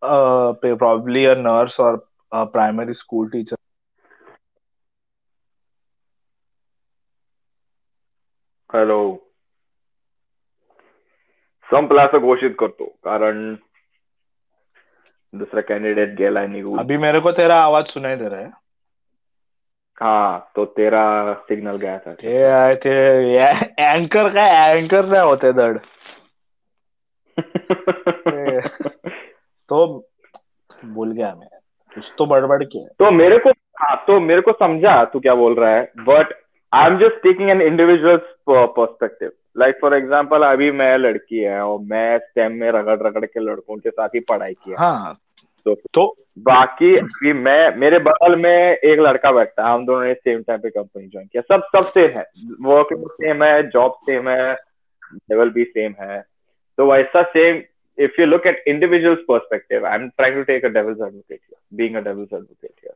uh, 0.01 0.54
probably 0.54 1.25
a 1.25 1.36
nurse 1.36 1.80
or 1.80 2.04
a 2.32 2.45
primary 2.45 2.95
school 2.95 3.30
teacher. 3.30 3.56
हॅलो 8.69 8.99
संपला 11.67 12.04
असं 12.04 12.17
घोषित 12.19 12.51
करतो 12.60 12.86
कारण 13.04 13.54
दुसरा 15.34 15.62
कॅन्डिडेट 15.62 16.10
गेलाय 16.17 16.47
निघून. 16.47 16.80
अभी 16.80 16.97
मेरे 16.97 17.19
को 17.19 17.32
तेरा 17.32 17.56
आवाज़ 17.62 17.86
सुनाई 17.88 18.15
दे 18.15 18.28
रहा 18.30 18.39
है। 18.39 18.49
हा 19.97 20.38
तो 20.56 20.65
तेरा 20.78 21.34
सिग्नल 21.49 21.75
गया 21.78 21.97
था. 21.97 22.13
ते 22.13 22.75
ते 22.75 22.93
एंकर 23.84 24.30
काय 24.30 24.78
एंकर 24.78 25.06
नाही 25.06 25.28
होते 25.28 25.51
धड 25.54 25.78
तो 29.69 29.86
भूल 30.86 31.12
गया 31.12 31.34
मैं. 31.36 31.47
कुछ 31.91 32.12
तो 32.17 32.25
बड़बड़ 32.25 32.63
किया 32.63 32.88
तो 32.99 33.12
मेरे 33.12 33.38
को 33.39 33.49
हाँ 33.82 33.95
तो 34.08 34.19
मेरे 34.19 34.41
को 34.41 34.51
समझा 34.54 35.04
तू 35.06 35.19
क्या 35.19 35.34
बोल 35.36 35.56
रहा 35.56 35.69
है 35.69 35.84
but 35.99 36.34
I 36.73 36.88
am 36.88 36.97
just 36.99 37.21
taking 37.23 37.49
an 37.49 37.62
individual 37.62 38.17
perspective 38.49 39.32
like 39.60 39.78
for 39.82 39.94
example 39.94 40.44
अभी 40.44 40.72
मैं 40.72 40.98
लड़की 40.98 41.38
है 41.38 41.62
और 41.62 41.80
मैं 41.80 42.18
स्टेम 42.20 42.52
में 42.52 42.72
रगड़ 42.72 42.98
रगड़ 43.08 43.26
के 43.26 43.39
लड़कों 43.39 43.78
के 43.78 43.89
साथ 43.89 44.10
ही 44.15 44.20
पढ़ाई 44.20 44.54
किया 44.54 44.78
हाँ। 44.80 45.18
तो 45.65 45.76
तो 45.94 46.15
बाकी 46.39 46.96
अभी 46.96 47.34
मैं 47.34 47.76
मेरे 47.78 48.00
बगल 48.00 48.36
में 48.36 48.78
एक 48.78 49.00
लड़का 49.00 49.32
बैठता 49.32 49.68
है 49.68 49.74
हम 49.74 49.86
दोनों 49.86 50.04
ने 50.04 50.13
सेम 50.13 50.41
टाइम 50.41 50.60
पे 50.60 50.70
कंपनी 50.70 51.08
ज्वाइन 51.08 51.28
किया। 51.28 51.41
सब 51.41 51.63
सब 51.76 51.89
सेम 51.89 52.18
है। 52.18 52.26
वर्क 52.62 52.88
सेम 53.22 53.44
है 53.44 53.70
जॉब 53.70 53.94
सेम 54.10 54.30
है 54.30 54.54
लेवल 55.13 55.50
भी 55.50 55.63
सेम 55.63 55.96
है। 56.02 56.22
तो 56.78 56.91
वैसा 56.91 57.22
same 57.22 57.62
if 57.98 58.18
you 58.20 58.26
look 58.26 58.46
at 58.46 58.56
individual's 58.68 59.22
perspective, 59.28 59.84
I'm 59.86 60.12
trying 60.20 60.34
to 60.36 60.46
take 60.46 60.65
a 60.65 60.70
devil's 60.70 61.02
advocate 61.02 61.41
here, 61.48 61.60
being 61.76 61.96
a 61.96 62.02
devil's 62.02 62.34
advocate 62.34 62.74
here. 62.82 62.96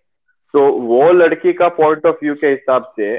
So 0.53 0.63
वो 0.87 1.11
लड़की 1.11 1.53
का 1.53 1.67
point 1.77 2.05
of 2.05 2.17
view 2.23 2.35
के 2.41 2.47
हिसाब 2.47 2.91
से 2.95 3.17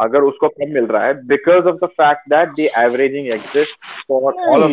अगर 0.00 0.22
उसको 0.22 0.48
कम 0.48 0.72
मिल 0.74 0.86
रहा 0.86 1.04
है 1.04 1.14
because 1.26 1.66
of 1.72 1.78
the 1.80 1.88
fact 2.00 2.28
that 2.32 2.54
the 2.58 2.68
averaging 2.82 3.30
exists 3.36 3.94
for 4.06 4.32
all 4.48 4.64
of 4.64 4.70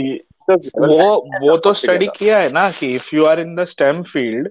वो 0.50 1.08
वो 1.42 1.56
तो 1.64 1.74
स्टडी 1.74 2.08
किया 2.16 2.38
है 2.40 2.50
ना 2.52 2.70
कि 2.72 2.94
if 2.96 3.10
you 3.16 3.26
are 3.26 3.40
in 3.40 3.56
the 3.56 3.66
STEM 3.66 4.02
field 4.04 4.50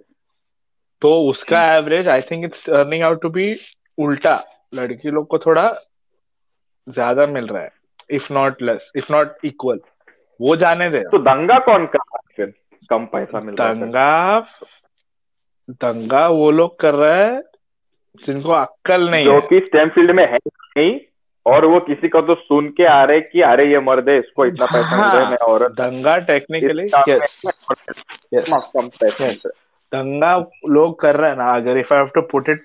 तो 1.02 1.12
उसका 1.28 1.62
average 1.76 2.08
I 2.08 2.22
think 2.30 2.44
it's 2.44 2.64
turning 2.66 3.02
out 3.04 3.22
to 3.22 3.28
be 3.30 3.54
उल्टा। 3.98 4.42
लड़की 4.74 5.10
लोग 5.10 5.26
को 5.28 5.38
थोड़ा 5.38 5.64
ज़्यादा 6.86 7.26
मिल 7.26 7.46
रहा 7.46 7.62
है 7.62 7.70
if 8.10 8.32
not 8.32 8.62
less 8.62 8.90
if 8.96 9.12
not 9.12 9.44
equal 9.44 9.80
वो 10.40 10.56
जाने 10.56 10.88
दे। 10.90 11.00
तो 11.12 11.18
दंगा 11.18 11.58
कौन 11.58 11.86
कर 11.86 11.98
रहा 11.98 12.18
है 12.18 12.34
फिर? 12.36 12.52
कम 12.90 13.06
पैसा 13.12 13.40
मिल 13.40 13.54
रहा 13.54 13.68
है 13.68 13.74
दंगा 13.74 14.40
दंगा 15.82 16.26
वो 16.28 16.50
लोग 16.50 16.78
कर 16.80 16.94
रहे 16.94 17.24
हैं 17.24 17.42
जिनको 18.26 18.52
अक्कल 18.52 19.10
नहीं 19.10 19.24
जो 19.24 19.34
है। 19.34 19.40
कि 19.40 19.60
स्टेम 19.60 19.88
फ़ील्ड 19.88 20.10
में 20.10 20.28
है 20.32 20.38
नहीं 20.46 21.00
और 21.46 21.64
वो 21.64 21.80
किसी 21.80 22.08
का 22.08 22.20
तो 22.20 22.34
सुन 22.34 22.68
के 22.68 22.84
आ 22.84 23.04
रहे 23.04 23.20
कि 23.20 23.40
अरे 23.40 23.70
ये 23.70 23.80
मर्द 23.80 24.08
है 24.08 24.18
इसको 24.18 24.46
इतना 24.46 24.66
पैसा 24.66 24.96
मिल 24.96 25.10
रहा 25.10 25.24
है 25.24 25.30
मैं 25.30 25.38
औरत 25.38 25.70
दंगा 25.70 26.18
टेक्निकली 26.18 26.90
पैसे 29.00 29.48
दंगा 29.92 30.46
लोग 30.68 31.00
कर 31.00 31.16
रहे 31.16 31.30
हैं 31.30 31.36
ना 31.36 31.56
अगर 31.56 31.78
if 31.78 31.94
I 31.94 32.00
have 32.00 32.10
to 32.14 32.20
put 32.22 32.48
it 32.48 32.60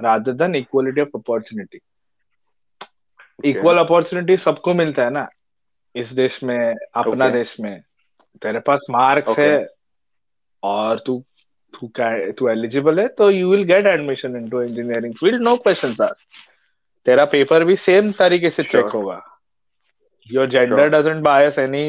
rather 0.03 0.35
than 0.41 0.57
equality 0.57 0.99
of 0.99 1.21
opportunity. 1.21 1.79
Equal 3.45 3.79
opportunity 3.79 4.37
सबको 4.37 4.75
मिलता 4.75 5.05
है 5.05 5.11
ना 5.11 5.29
इस 5.97 6.09
देश 6.13 6.43
में 6.43 6.75
अपना 6.95 7.25
Okay. 7.25 7.33
देश 7.33 7.57
में। 7.61 7.83
तेरे 8.43 8.59
पास 8.67 8.81
मार्क्स 8.91 9.31
Okay. 9.33 9.45
है 9.45 9.67
और 10.63 10.99
तू 11.07 11.23
तू 11.75 11.87
क्या- 11.97 12.33
तू 12.39 12.49
एलिजिबल 12.49 13.01
है 13.01 13.07
तो 13.19 13.31
you 13.31 13.51
will 13.51 13.63
get 13.65 13.87
admission 13.87 14.37
into 14.37 14.63
engineering 14.63 15.15
field 15.15 15.43
no 15.43 15.57
questions 15.57 16.01
asked 16.01 16.47
तेरा 17.07 17.25
पेपर 17.35 17.65
भी 17.65 17.77
सेम 17.77 18.11
तरीके 18.19 18.51
से 18.51 18.63
चेक 18.63 18.81
Sure. 18.81 18.95
होगा 18.95 19.21
your 20.27 20.47
gender. 20.51 20.89
Doesn't 20.89 21.23
bias 21.25 21.59
any 21.59 21.83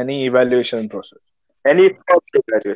any 0.00 0.24
evaluation 0.24 0.88
process 0.88 1.18
any 1.64 1.88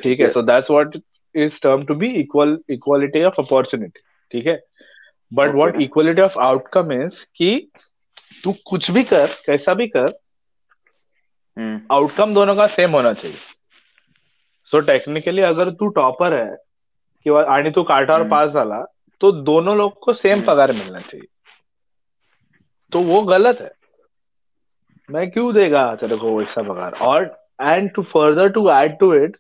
ठीक 0.03 0.21
है 0.21 0.29
so 0.31 0.43
that's 0.43 0.71
what 0.71 0.97
is 1.35 1.61
term 1.63 1.85
to 1.85 1.95
be 1.95 2.09
equal 2.21 2.59
equality 2.71 3.23
of 3.25 3.41
opportunity 3.41 4.01
ठीक 4.31 4.47
है 4.47 4.61
but. 5.33 5.55
What 5.55 5.81
equality 5.81 6.23
of 6.23 6.39
outcome 6.41 6.93
is 6.93 7.25
कि 7.37 7.71
तू 8.45 8.55
कुछ 8.67 8.91
भी 8.91 9.03
कर 9.05 9.27
कैसा 9.47 9.75
भी 9.75 9.87
कर 9.89 10.13
आउटकम 11.91 12.35
दोनों 12.35 12.57
का 12.57 12.67
सेम 12.67 12.91
होना 12.91 13.13
चाहिए। 13.13 13.37
सो 14.65 14.79
so, 14.79 14.87
टेक्निकली 14.87 15.43
अगर 15.43 15.71
तू 15.71 15.89
टॉपर 15.89 16.33
है 16.33 16.57
किंवा 17.25 17.43
आणि 17.43 17.71
तू 17.71 17.83
काठावर 17.83 18.21
हम्म. 18.21 18.31
पास 18.31 18.51
झाला 18.51 18.85
तो 19.21 19.33
दोनों 19.33 19.77
लोग 19.77 19.99
को 20.01 20.13
सेम 20.13 20.39
हम्म. 20.39 20.47
पगार 20.47 20.73
मिलना 20.73 21.01
चाहिए। 21.01 21.27
तो 22.93 23.01
वो 23.01 23.23
गलत 23.23 23.61
है। 23.61 23.73
मैं 25.11 25.31
क्यों 25.31 25.55
देगा 25.55 25.95
तेरे 25.95 26.17
को 26.17 26.39
वैसा 26.39 26.63
पगार? 26.63 26.93
और 26.93 27.47
and 27.61 27.91
to 27.95 28.03
further 28.03 28.49
to 28.49 28.71
add 28.71 28.99
to 28.99 29.15
it 29.15 29.37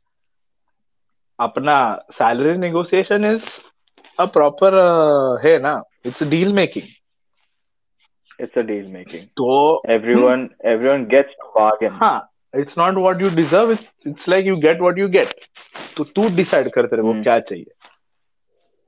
अपना 1.40 2.05
salary 2.12 2.59
negotiation 2.59 3.24
is 3.24 3.46
a 4.18 4.24
proper 4.24 4.74
है 5.44 5.59
ना? 5.59 5.83
It's 6.07 6.22
deal 6.22 6.53
making 6.53 6.87
it's 8.38 8.57
a 8.57 8.62
deal 8.62 8.88
making. 8.88 9.27
तो 9.37 9.83
Everyone, 9.88 10.49
everyone 10.75 11.05
gets 11.05 11.35
a 11.40 11.61
bargain. 11.61 11.92
हाँ 11.92 12.31
it's 12.57 12.79
not 12.79 12.94
what 12.94 13.23
you 13.23 13.31
deserve 13.31 13.73
it's 13.73 14.29
like 14.29 14.47
you 14.47 14.57
get 14.57 14.81
what 14.81 14.99
you 14.99 15.09
get 15.09 15.35
तो 15.97 16.05
तू 16.05 16.29
decide 16.37 16.70
कर 16.70 16.87
तेरे 16.87 17.03
को 17.03 17.11
हम्म. 17.11 17.23
क्या 17.23 17.38
चाहिए 17.40 17.73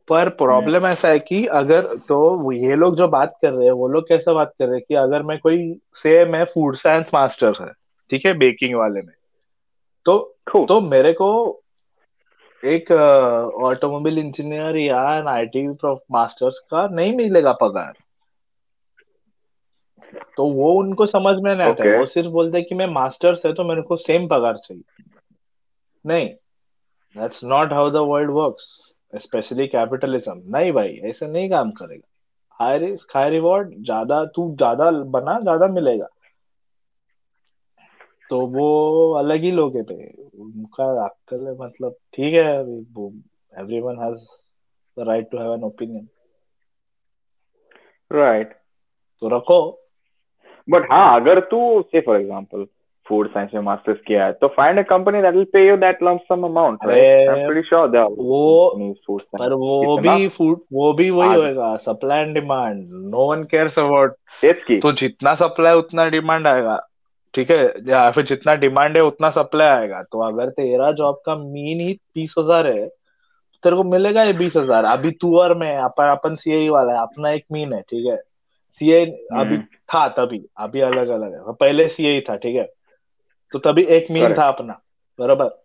पर 0.09 0.29
प्रॉब्लम 0.29 0.87
ऐसा 0.87 1.09
है 1.09 1.19
कि 1.19 1.47
अगर 1.47 1.87
तो 2.09 2.53
ये 2.53 2.75
लोग 2.75 2.97
जो 2.97 3.09
बात 3.09 3.37
कर 3.43 3.53
रहे 3.53 3.65
हैं 3.65 3.73
वो 3.73 3.89
लोग 3.89 4.09
कैसे 4.09 4.33
बात 4.33 4.53
कर 4.59 4.67
रहे 4.67 4.75
हैं 4.75 4.85
कि 4.89 4.95
अगर 4.95 5.23
मैं 5.23 5.39
कोई 5.39 5.81
से 5.95 6.25
मैं 6.25 6.45
फ़ूड 6.45 6.77
साइंस 6.77 7.11
मास्टर 7.15 7.53
है 7.61 7.73
ठीक 8.11 8.27
है 8.27 8.35
बेकिंग 8.35 8.75
वाले 8.75 9.01
में 9.01 9.15
तो 10.05 10.33
Cool. 10.53 10.69
तो 10.69 10.81
मेरे 10.81 11.13
को 11.13 11.63
एक 12.65 12.93
ऑटोमोबाइल 13.63 14.19
इंजीनियर 14.19 14.77
या 14.77 15.01
आईटी 15.31 15.69
मास्टर्स 16.13 16.59
का 16.59 16.87
नहीं 16.89 17.17
मिलेगा 17.17 17.53
पगार 17.53 17.93
तो 20.39 20.47
वो 20.47 20.73
उनको 20.79 21.07
समझ 21.07 21.35
में 21.37 21.55
नहीं 21.55 21.67
आता 21.67 21.83
Okay. 21.83 21.99
वो 21.99 22.07
सिर्फ़ 22.07 22.29
बोलते 22.29 22.63
कि 22.63 22.75
मैं 22.75 22.87
मास्टर्स 22.87 23.45
है 23.47 23.53
तो 23.55 23.65
मेरे 23.65 23.83
को 23.83 23.97
सेम 23.97 24.27
पगार 24.29 24.57
चाहिए। 24.57 24.83
नहीं। 26.05 26.29
That's 27.17 27.45
not 27.45 27.73
how 27.73 27.91
the 27.91 27.97
world 28.09 28.31
works 28.31 28.67
specially 29.13 29.67
capitalism 29.67 30.43
नहीं 30.57 30.73
भाई 30.73 31.01
ऐसे 31.05 31.27
नहीं 31.27 31.49
काम 31.51 31.71
करेगा। 31.71 32.07
हाई 32.61 32.79
रिस्क 32.79 33.17
हाई 33.17 33.31
रिवॉर्ड 33.31 33.75
ज़्यादा 33.85 34.25
तू 34.25 34.49
ज़्यादा 34.57 34.91
बना 34.91 35.39
ज़्यादा 35.41 35.67
मिलेगा। 35.69 36.09
तो 38.31 38.41
वो 38.49 38.69
अलग 39.13 39.43
ही 39.43 39.51
लोग 39.51 39.77
पे 39.89 39.95
उनका 40.39 40.85
अक्कल 41.05 41.47
है 41.47 41.55
मतलब 41.59 41.95
ठीक 42.15 42.35
है 42.35 42.47
everyone 42.53 43.99
has 43.99 44.25
the 44.97 45.07
right 45.09 45.31
to 45.31 45.39
have 45.39 45.55
an 45.55 45.65
opinion 45.65 46.09
Right. 48.11 48.51
तो 49.23 49.29
रखो। 49.29 49.59
But 50.75 50.83
हाँ 50.91 51.21
अगर 51.21 51.41
तू 51.41 51.83
से 51.83 52.01
फॉर 52.01 52.21
example 52.21 52.67
फ़ूड 53.09 53.31
साइंस 53.31 53.51
में 53.55 53.61
मास्टर्स 53.61 53.99
किया 54.07 54.27
है 54.27 54.33
तो 54.33 54.55
find 54.61 54.79
a 54.79 54.85
company 54.85 55.21
will 55.21 55.45
pay 55.45 55.63
you 55.67 55.77
that 55.77 55.95
lump 56.03 56.19
sum 56.19 56.45
amount, 56.45 56.75
right? 56.75 56.91
अरे, 56.91 57.27
I'm 57.27 57.53
pretty 57.53 57.69
sure 57.73 57.95
there 57.95 58.17
वो- 58.19 58.95
science. 59.19 59.39
पर 59.39 59.53
वो 59.53 59.97
भी 59.99 60.29
फ़ूड 60.29 60.61
वो 60.73 60.93
भी 60.93 61.11
वही 61.11 61.35
होएगा 61.35 61.77
supply 61.77 62.21
and 62.21 62.35
demand 62.35 62.89
no 62.91 63.31
one 63.31 63.45
cares 63.45 63.79
about 63.79 64.15
तो 64.81 64.93
जितना 64.93 65.35
सप्लाई 65.35 65.75
उतना 65.75 66.09
डिमांड 66.09 66.47
आएगा। 66.47 66.87
ठीक 67.35 67.51
है? 67.51 67.75
या 67.87 68.11
फिर 68.11 68.25
जितना 68.25 68.55
डिमांड 68.55 68.97
है 68.97 69.03
उतना 69.03 69.31
सप्लाई 69.31 69.69
आएगा। 69.69 70.03
तो 70.03 70.21
अगर 70.21 70.49
तेरा 70.49 70.93
जॉब 70.93 71.23
का 71.27 71.35
मीन 71.35 71.81
ही 71.81 71.93
बीस 71.93 72.35
हज़ार 72.39 72.67
है 72.67 72.87
तो 72.87 73.61
तेरे 73.63 73.77
को 73.77 73.85
मिलेगा 73.85 74.23
ये 74.23 74.33
बीस 74.33 74.57
हज़ार। 74.57 74.85
अभी 74.85 75.11
तू 75.11 75.39
और 75.39 75.59
मैं 75.59 75.77
अपन 75.77 76.05
अपन 76.05 76.37
वाला 76.71 76.93
है 76.93 77.03
अपना 77.03 77.31
एक 77.31 77.45
मीन 77.53 77.73
है 77.73 77.81
ठीक 77.81 78.07
है? 78.07 78.23
सीए 78.79 79.07
अभी 79.07 79.55
हम्म. 79.55 79.63
था 79.63 80.09
तभी 80.09 80.47
अभी 80.57 80.81
अलग 80.81 81.09
अलग 81.09 81.35
है 81.35 81.53
पहले 81.53 81.89
सीए 81.89 82.21
था 82.21 82.37
ठीक 82.37 82.57
है 82.57 82.73
तो 83.53 83.59
तभी 83.59 83.83
एक 83.83 84.07
मीन 84.11 84.35
था 84.35 84.49
अपना 84.49 84.81
बराबर 85.19 85.63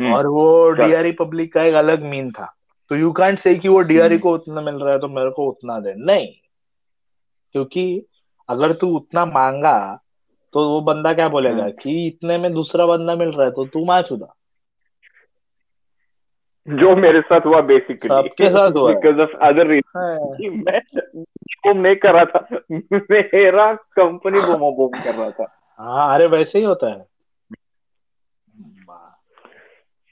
हम्म. 0.00 0.14
और 0.14 0.26
वो. 0.26 0.70
डीआरई 0.70 1.12
पब्लिक 1.12 1.52
का 1.52 1.62
एक 1.62 1.74
अलग 1.74 2.02
मीन 2.02 2.30
था 2.30 2.54
तो 2.88 2.96
यू 2.96 3.12
कांट 3.12 3.38
से 3.38 3.54
कि 3.54 3.68
वो 3.68 3.80
डीआरई 3.80 4.14
हम्म. 4.14 4.22
को 4.22 4.34
उतना 4.34 4.60
मिल 4.60 4.74
रहा 4.74 4.92
है 4.92 4.98
तो 4.98 5.08
मेरे 5.08 5.30
को 5.30 5.48
उतना 5.48 5.80
दे 5.80 5.94
नहीं 5.94 6.28
क्योंकि 7.52 8.06
अगर 8.48 8.72
तू 8.72 8.96
उतना 8.96 9.24
मांगा 9.24 10.00
तो 10.52 10.68
वो 10.68 10.80
बंदा 10.80 11.12
क्या 11.12 11.28
बोलेगा. 11.28 11.68
कि 11.68 12.06
इतने 12.06 12.38
में 12.38 12.52
दूसरा 12.52 12.86
बंदा 12.86 13.14
मिल 13.14 13.28
रहा 13.28 13.46
है 13.46 13.52
तो 13.52 13.66
तू 13.66 13.84
माचुदा 13.84 14.34
जो 16.68 16.96
मेरे 16.96 17.20
साथ 17.20 17.40
हुआ 17.46 17.60
बेसिकली 17.60 18.08
सबके 18.08 18.48
साथ 18.48 18.70
हुआ? 18.70 18.94
बिकॉज़ 18.94 19.20
ऑफ़ 19.20 19.30
अदर 19.30 19.66
रीजन 19.66 20.62
मैं 20.66 20.80
बूम 21.66 21.78
नहीं 21.78 21.96
कर 21.96 22.14
रहा 22.14 22.24
था। 22.24 22.48
मेरा 22.72 23.74
कंपनी 23.74 24.40
बूम 24.40 24.76
बूम 24.76 25.00
कर 25.00 25.14
रहा 25.14 25.30
था। 25.30 25.46
हाँ 25.78 26.14
अरे 26.14 26.26
वैसे 26.26 26.58
ही 26.58 26.64
होता 26.64 26.86
है। 26.86 27.06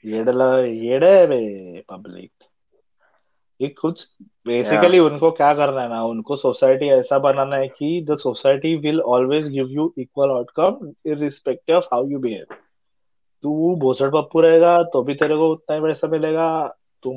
येड़े 0.05 1.83
पब्लिक 1.89 2.31
ये 3.61 3.67
कुछ 3.67 4.07
बेसिकली 4.47 4.99
उनको 4.99 5.31
क्या 5.31 5.53
करना 5.53 5.81
है 5.81 5.89
ना 5.89 6.03
उनको 6.03 6.35
सोसाइटी 6.35 6.89
ऐसा 6.89 7.19
बनाना 7.19 7.55
है 7.55 7.67
कि 7.67 8.05
the 8.09 8.17
society 8.17 8.75
will 8.75 9.01
always 9.01 9.47
give 9.47 9.67
you 9.67 9.93
equal 9.97 10.29
outcome 10.29 10.91
irrespective 11.05 11.75
of 11.75 11.85
how 11.85 12.07
you 12.07 12.19
behave 12.19 12.55
तू 13.43 13.75
भोसड़ 13.75 14.09
पप्पू 14.09 14.41
रहेगा 14.41 14.83
तो 14.83 15.03
भी 15.03 15.15
तेरे 15.15 15.35
को 15.35 15.51
उतना 15.51 15.75
ही 15.75 15.81
पैसा 15.81 16.07
मिलेगा 16.07 16.67
तुम 17.03 17.15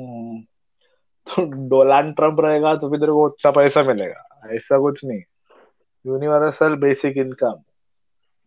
तू 1.27 1.45
डोनाल्ड 1.67 2.15
ट्रंप 2.15 2.39
रहेगा 2.39 2.75
तो 2.75 2.89
भी 2.89 2.97
तेरे 2.97 3.11
को 3.11 3.25
उतना 3.25 3.51
पैसा 3.51 3.83
मिलेगा 3.83 4.39
ऐसा 4.51 4.79
कुछ 4.79 5.05
नहीं। 5.05 5.21
Universal 6.07 6.75
basic 6.75 7.17
income. 7.17 7.53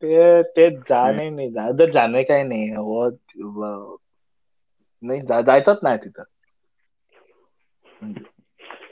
ते 0.00 0.42
ते 0.42 0.70
जाणे 0.70 1.30
नाही 1.30 1.50
जा- 1.50 1.70
उधर 1.70 1.90
जाने 1.90 2.24
का 2.24 2.34
ही 2.34 2.44
नहीं 2.44 2.68
है 2.68 2.76
वो 2.76 3.10
नाही 5.04 5.20
जा- 5.20 5.46
जायचंच 5.46 5.78
नाही 5.84 5.98
तिथं 5.98 6.24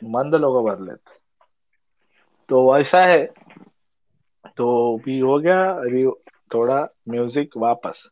मंद 0.05 0.35
लोक 0.35 0.66
भरलेत 0.66 0.99
तो। 2.49 2.72
वैसा 2.72 3.05
है 3.05 3.26
तो 4.57 4.99
भी 5.05 5.18
हो 5.18 5.39
गया 5.39 5.70
अभी 5.70 6.07
थोड़ा 6.55 6.89
म्यूज़िक 7.09 7.57
वापस। 7.57 8.09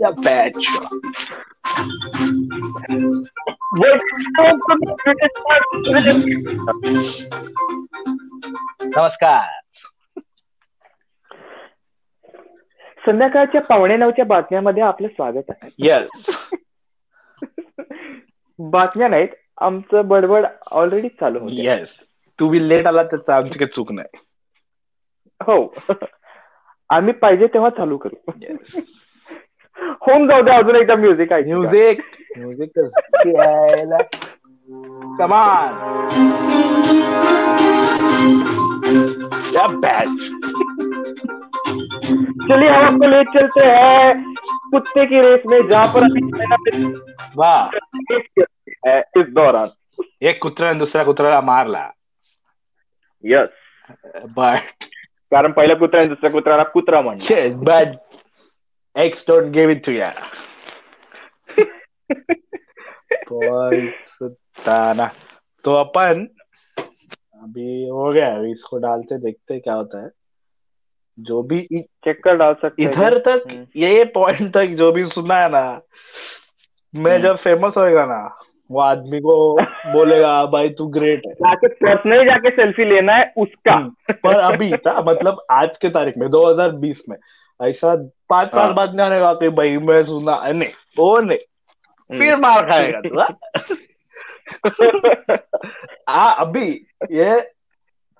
या 0.00 0.10
बैच 0.10 0.56
नमस्कार. 8.96 9.60
संध्याकाळच्या 13.06 13.60
पावणे 13.60 13.96
नऊच्या 13.96 14.24
बातम्यामध्ये 14.24 14.82
आपलं 14.82 15.08
स्वागत 15.08 15.50
आहे. 15.50 15.70
यस 15.78 16.40
बातम्या 18.58 19.08
नाहीत 19.08 19.28
आमचं 19.58 20.08
बडबड 20.08 20.46
ऑलरेडी 20.70 21.08
चालू 21.08 21.38
होते. 21.38 21.64
येस 21.64 21.94
तू 22.40 22.48
बी 22.48 22.68
लेट 22.68 22.86
आला 22.86 23.02
त्याचं 23.02 23.32
आमची 23.32 23.58
काही 23.58 23.72
चूक 23.74 23.92
नाही. 23.92 24.18
हो. 25.48 25.74
आम्ही 26.90 27.12
पाहिजे 27.12 27.46
तेव्हा 27.46 27.70
चालू 27.70 27.96
करू. 27.96 28.32
Yes. 28.42 28.80
होऊन 29.82 30.28
जाऊ 30.28 30.42
द्या 30.42 30.56
अजून 30.56 30.76
एकदा 30.76 30.96
म्युझिक 30.96 31.32
ऐक 31.32 31.46
म्युझिक 31.46 32.00
म्युझिक 32.38 32.80
कमान 35.18 35.70
बॅच 39.80 40.08
चलिए 42.48 42.68
हम 42.68 42.84
आपको 42.84 43.08
ले 43.08 43.24
चलते 43.24 43.60
हैं. 43.60 44.34
कुत्ते 44.70 45.06
की 45.06 45.20
रेस 45.20 45.40
में 45.46 45.68
जहाँ 45.70 45.86
पर 45.86 46.02
अभी 46.02 46.20
वाह. 47.36 47.66
है 48.88 48.98
इस 49.16 49.26
दौरान. 49.28 49.68
एक 50.22 50.42
कुत्र्याने 50.42 50.78
दुसऱ्या 50.78 51.04
कुत्र्याला 51.04 51.40
मारला. 51.40 51.90
यस 53.24 53.48
बट 54.36 54.60
कारण 55.32 55.52
पहिल्या 55.52 55.76
कुत्र्याने 55.76 56.08
दुसऱ्या 56.08 56.30
कुत्र्याला 56.30 56.62
कुत्रा 56.70 57.00
म्हणलं 57.00 57.58
but 57.60 57.96
X 58.96 59.24
don't 59.28 59.50
give 59.52 59.70
it 59.70 59.84
to 59.86 59.92
या 59.92 60.12
ना 64.94 65.06
तो 65.64 65.74
अपन 65.74 66.26
अभी 67.42 67.88
हो 67.88 68.10
गया 68.12 68.34
अभी 68.34 68.50
इसको 68.52 68.78
डालते 68.78 69.18
देखते 69.18 69.58
क्या 69.58 69.74
होता 69.74 70.02
है 70.02 70.08
जो 71.18 71.42
भी 71.42 71.60
चेक 72.04 72.22
कर 72.24 72.36
डाल 72.36 72.54
सकते 72.54 72.82
इधर 72.82 73.18
तक 73.18 73.42
हम्म। 73.48 73.64
ये 73.76 74.04
पॉइंट 74.14 74.52
तक 74.54 74.74
जो 74.76 74.90
भी 74.92 75.04
सुना 75.06 75.34
है 75.34 75.48
ना 75.50 75.62
मैं 76.94 77.12
हम्म। 77.12 77.22
जब 77.22 77.36
फ़ेमस 77.36 77.76
होएगा 77.76 78.04
ना 78.06 78.22
वो 78.70 78.80
आदमी 78.80 79.20
को 79.20 79.60
बोलेगा 79.92 80.46
भाई 80.46 80.68
तू 80.68 80.86
ग्रेट 80.86 81.22
है. 81.26 81.32
जाके 81.32 81.68
पर्सनली 81.68 82.24
जाके 82.24 82.50
सेल्फी 82.50 82.84
लेना 82.84 83.12
है 83.12 83.32
उसका। 83.36 83.90
पर 84.10 84.40
अभी 84.40 84.72
था 84.72 85.00
मतलब 85.00 85.44
आज 85.50 85.78
के 85.78 85.88
तारीख 85.88 86.14
में 86.18 86.28
2020 86.28 86.96
में 87.08 87.16
ऐसा 87.68 88.10
पाँच 88.28 88.48
साल 88.48 88.64
हाँ। 88.64 88.74
बाद 88.74 88.94
नहीं 88.94 89.06
आने 89.06 89.20
का 89.20 89.34
भाई 89.50 89.76
मैं 89.76 90.02
सुना 90.02 90.52
नहीं 90.52 90.68
वो 90.98 91.20
नहीं। 91.20 91.38
फिर 92.18 92.36
मार 92.36 92.70
खाएगा 92.70 93.00
तू 93.00 93.20
हाँ? 93.20 93.38
हाँ 96.08 96.36
अभी 96.38 96.86
ये 97.12 97.30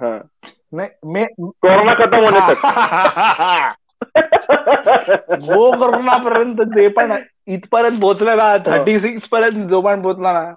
हाँ। 0.00 0.30
नहीं 0.74 1.12
मैं 1.12 1.26
कोरोना 1.40 1.94
खत्म 1.94 2.16
होने 2.16 2.40
तक। 2.40 3.76
वो 5.40 5.72
करोनापर्यंत 5.72 6.60
जे 6.60 6.88
पण 6.88 7.24
इथपर्यंत 7.48 8.00
पोहोचला 8.00 8.34
ना 8.34 8.56
थर्टी 8.66 8.98
सिक्स 9.00 9.26
पर्यंत 9.28 9.68
जोमान 9.70 10.02
पोहोचला 10.02 10.32
ना. 10.32 10.54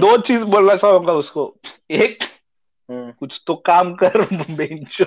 दो 0.00 0.16
चीज़ 0.26 0.44
बोलना 0.44 0.74
सांगा 0.76 1.12
उसको? 1.12 1.54
एक 1.90 2.18
कुछ 2.90 3.40
तो 3.46 3.54
काम 3.66 3.94
कर 4.02 4.20
bench. 4.50 5.02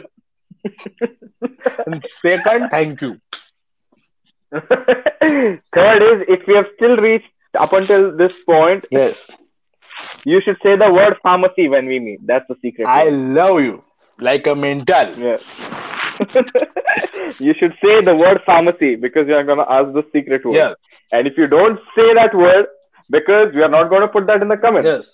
Second 2.05 2.69
thank you 2.73 3.13
third 5.75 6.03
is 6.03 6.21
if 6.31 6.49
you 6.49 6.55
have 6.55 6.63
still 6.63 6.95
reach 6.99 7.21
upon 7.53 7.85
till 7.85 8.09
this 8.17 8.41
point 8.47 8.85
yes 8.93 9.25
you 10.27 10.39
should 10.39 10.55
say 10.63 10.75
the 10.77 10.89
word 10.91 11.13
pharmacy 11.23 11.67
when 11.67 11.87
we 11.87 11.99
meet 11.99 12.19
that's 12.27 12.51
the 12.51 12.55
secret 12.55 12.87
I 12.87 13.09
love 13.09 13.63
you 13.65 13.77
like 14.19 14.49
a 14.49 14.53
mental 14.53 15.21
yes 15.23 15.41
you 17.39 17.53
should 17.59 17.73
say 17.83 18.01
the 18.03 18.15
word 18.15 18.41
pharmacy 18.45 18.95
because 18.95 19.27
you 19.27 19.35
are 19.35 19.43
going 19.43 19.57
to 19.59 19.71
ask 19.71 19.91
the 19.93 20.03
secret 20.13 20.45
word. 20.45 20.55
Yes, 20.55 20.75
And 21.11 21.27
if 21.27 21.37
you 21.37 21.47
don't 21.47 21.79
say 21.95 22.13
that 22.13 22.33
word, 22.35 22.67
because 23.09 23.53
we 23.53 23.61
are 23.63 23.69
not 23.69 23.89
going 23.89 24.01
to 24.01 24.07
put 24.07 24.27
that 24.27 24.41
in 24.41 24.47
the 24.47 24.57
comments. 24.57 24.87
yes. 24.87 25.09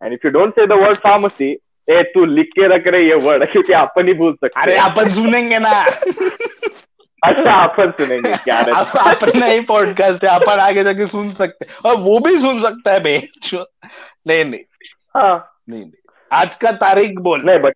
And 0.00 0.12
if 0.12 0.24
you 0.24 0.30
don't 0.30 0.54
say 0.54 0.66
the 0.66 0.76
word 0.76 0.98
pharmacy, 1.02 1.54
ए 1.88 2.02
तू 2.14 2.24
लिख 2.24 2.48
के 2.54 2.66
रख 2.68 2.86
रहे 2.92 3.02
ये 3.08 3.14
word 3.24 3.44
क्योंकि 3.50 3.72
अपन 3.80 4.08
ही 4.08 4.14
भूल 4.20 4.32
सकते 4.34 4.60
अरे 4.60 4.72
हैं। 4.76 4.84
अपन 4.90 5.10
सुनेंगे 5.14 5.58
ना 5.66 5.70
अच्छा 7.22 7.52
अपन 7.66 7.90
सुनेंगे 7.98 8.32
क्या? 8.44 8.58
अप- 8.80 8.96
अपना 9.12 9.46
ही 9.46 9.60
पॉडकास्ट 9.68 10.24
है 10.24 10.30
अपन 10.38 10.60
आगे 10.60 10.84
जाके 10.84 11.06
सुन 11.12 11.32
सकते 11.34 11.66
हैं 11.68 11.90
और 11.90 11.96
वो 12.06 12.18
भी 12.26 12.36
सुन 12.40 12.60
सकता 12.62 12.92
है 12.92 13.02
नहीं 13.04 14.44
नहीं 14.44 14.60
हाँ 15.16 15.34
नहीं 15.70 15.80
नहीं 15.80 15.90
आज 16.40 16.56
का 16.64 16.70
तारीख 16.82 17.18
बोल 17.28 17.42
नहीं 17.46 17.58
but 17.66 17.72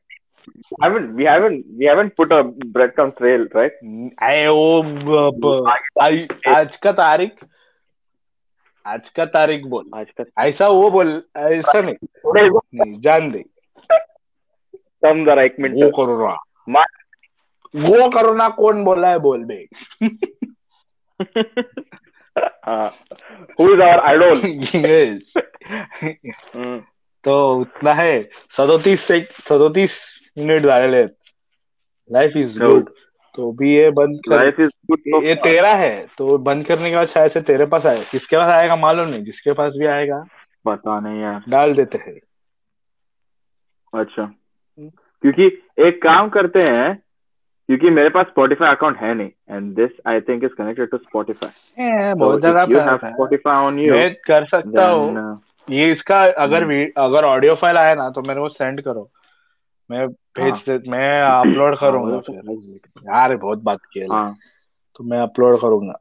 haven't 0.84 1.11
we 1.12 1.24
haven't 1.26 1.57
we 1.80 1.94
haven't 1.94 2.11
put 2.20 2.32
a 2.32 2.42
breadcrumb 2.76 3.12
trail 3.22 3.48
right? 3.48 3.70
वो 4.48 4.82
ब- 5.32 5.76
आई- 6.03 6.57
आज 6.57 6.76
का 6.76 6.92
तारीख 6.92 7.30
आज 8.86 9.11
का 9.11 9.24
तारीख 9.24 9.62
बोल 9.64 9.90
आज 9.94 10.07
का 10.20 10.46
ऐसा 10.46 10.66
वो 10.66 10.90
बोल 10.90 11.22
ऐसा 11.36 11.80
नहीं। 11.80 11.94
नहीं 12.74 13.01
जान 13.01 13.30
दे। 13.30 13.44
कम 15.05 15.24
जरा 15.24 15.42
एक 15.42 15.53
वो 15.53 15.62
मिनट 15.62 15.92
कोरोना। 15.94 16.36
मा- 16.68 16.90
वो 17.76 18.11
कोरोना 18.11 18.48
कौन 18.48 18.84
बोला 18.84 19.09
है 19.09 19.18
बोल 19.18 19.44
बे 19.44 19.68
हु। 23.61 23.74
इज़ 23.74 23.82
आवर 23.82 23.98
आइडल 23.98 25.20
तो 27.24 27.57
उतना 27.61 27.92
है। 27.92 28.30
सदोतीस 28.57 29.01
से 29.01 29.20
सदोतीस 29.48 30.19
मिनिट 30.39 30.66
झालेले 30.66 30.97
आहेत 30.97 31.14
लाइफ 32.12 32.33
इज़ 32.37 32.61
गुड 32.61 32.91
तो 33.35 33.53
भी 33.53 33.76
ये 33.76 33.91
बंद 33.91 34.20
लाइफ 34.28 34.61
इज़ 34.61 34.70
गुड 34.91 35.24
ये 35.24 35.35
तेरा 35.35 35.68
है। 35.68 36.07
तो 36.18 36.39
बंद 36.39 36.66
करने 36.66 36.91
के 36.91 36.97
बाद 36.97 37.09
शायद 37.09 37.31
से 37.31 37.41
तेरे 37.41 37.66
पास 37.66 37.87
आए। 37.87 38.05
किसके 38.11 38.37
पास 38.37 38.55
आएगा 38.55 38.76
मालूम 38.76 39.09
नहीं। 39.09 39.24
जिसके 39.24 39.53
पास 39.53 39.74
भी 39.78 39.87
आएगा। 39.87 40.24
पता 40.64 41.01
नहीं 41.01 41.20
यार। 41.22 41.43
डाल 41.49 41.74
देते 41.74 41.99
हैं। 41.99 42.18
अच्छा। 43.95 44.33
क्योंकि 45.22 45.47
एक 45.78 46.03
काम 46.03 46.28
करते 46.28 46.62
हैं 46.62 47.03
क्योंकि 47.68 47.91
मेरे 47.91 48.09
पास 48.09 48.26
Spotify 48.26 48.68
अकाउंट 48.68 48.97
है 48.97 49.14
नहीं। 49.14 49.31
And 49.51 49.74
this 49.74 49.91
I 50.07 50.20
think 50.20 50.45
is 50.45 50.53
connected 50.53 50.91
to 50.91 50.97
Spotify. 50.97 51.51
ए, 51.78 52.14
बहुत 52.14 52.43
पे 52.43 52.49
have 52.49 52.89
आता 52.89 53.16
Spotify 53.16 53.57
on 53.66 53.78
you 53.81 53.99
मैं 53.99 54.14
कर 54.14 54.47
सकता 54.47 54.89
हूँ। 54.89 55.37
uh, 55.37 55.43
ये 55.70 55.93
इसका 55.93 56.16
अगर 56.16 56.64
अगर 56.97 57.24
ऑडियो 57.24 57.55
फ़ाइल 57.55 57.76
आया 57.76 57.95
ना 57.95 58.11
तो 58.11 58.22
मेरे 58.22 58.41
को 58.41 58.49
सेंड 58.49 58.81
करो। 58.81 59.11
मैं 59.91 60.09
भेज 60.09 60.64
हाँ। 60.68 60.78
दे 60.78 60.91
मैं 60.91 61.22
अपलोड 61.22 61.78
करूँगा। 61.78 62.18
फिर 62.18 62.41
तो- 62.41 63.03
यार 63.03 63.36
बहुत 63.36 63.62
बात 63.62 63.78
की 63.93 64.01
हाँ 64.01 64.36
तो 64.97 65.05
मैं 65.05 65.18
अपलोड 65.18 65.61
करूँगा। 65.61 65.99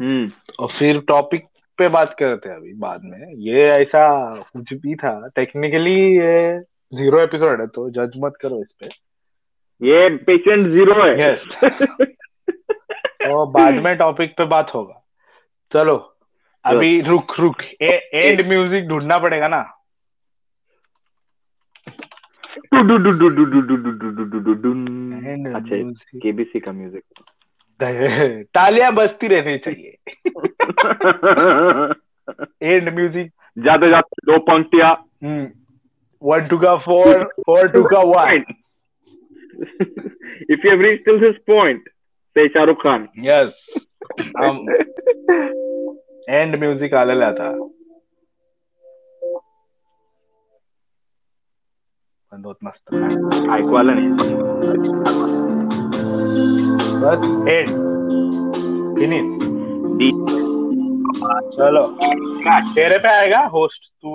हम्म। 0.00 0.30
और 0.58 0.68
फिर 0.68 1.00
टॉपिक 1.00 1.44
पे 1.78 1.88
बात 1.88 2.16
करते 2.18 2.48
हैं 2.48 2.56
अभी 2.56 2.74
बाद 2.74 3.00
में। 3.04 3.34
ये 3.34 3.62
ऐसा 3.62 4.34
कुछ 4.34 4.74
भी 4.74 4.94
था। 4.94 5.28
टेक्निकली 5.36 6.18
ये 6.18 6.60
ज़ीरो 6.94 7.20
एपिसोड 7.20 7.60
है 7.60 7.66
तो 7.66 7.90
जज 7.90 8.12
मत 8.16 8.32
करो 8.40 8.60
इस 8.60 8.76
पे। 8.80 8.86
ये 9.86 10.16
पेशेंट 10.16 10.68
ज़ीरो 10.68 10.94
है। 10.94 11.36
Yes. 11.36 11.70
तो 13.22 13.46
बाद 13.46 13.74
में 13.74 13.96
टॉपिक 13.96 14.36
पे 14.36 14.44
बात 14.44 14.74
होगा। 14.74 15.04
चलो 15.72 16.16
अभी 16.64 17.00
रुक 17.00 17.40
रुक। 17.40 17.62
ए, 17.82 18.10
एंड 18.14 18.48
म्यूज़िक 18.48 18.86
ढूंढना 18.88 19.18
पड़ेगा 19.18 19.48
ना। 19.48 19.76
केबीसी 26.22 26.60
का 26.60 26.72
म्यूज़िक 26.72 27.02
तालियाँ 28.54 28.92
बजती 28.92 29.28
रहनी 29.28 29.58
चाहिए 29.58 29.98
एंड 32.62 32.94
म्यूज़िक 32.94 33.32
जाते 33.56 33.90
जाते 33.90 34.32
दो 34.32 34.38
पंक्तियाँ 34.38 34.92
वन 36.22 36.46
टू 36.48 36.58
का 36.58 36.76
फोर 36.76 37.22
फोर 37.24 37.68
टू 37.68 37.82
का 37.84 38.00
one 38.00 38.44
if 40.50 40.66
you 40.66 40.76
reach 40.82 41.04
till 41.04 41.20
this 41.20 41.36
point 41.46 41.88
say 42.36 42.48
Shahrukh 42.48 42.82
Khan 42.82 43.08
yes 43.18 43.66
and 46.28 46.56
music 46.58 46.94
आलेला 46.94 47.32
था 47.32 47.50
बंदोत 52.32 52.56
मस्त 52.64 52.94
ऐकवायला 53.54 53.92
नहीं 53.94 54.10
बस 57.02 57.22
एड 57.48 57.68
फिनिश 58.98 59.30
चलो 61.54 61.82
तेरे 62.74 62.98
पे 62.98 63.08
आएगा 63.10 63.40
होस्ट 63.52 63.90
तू 64.02 64.08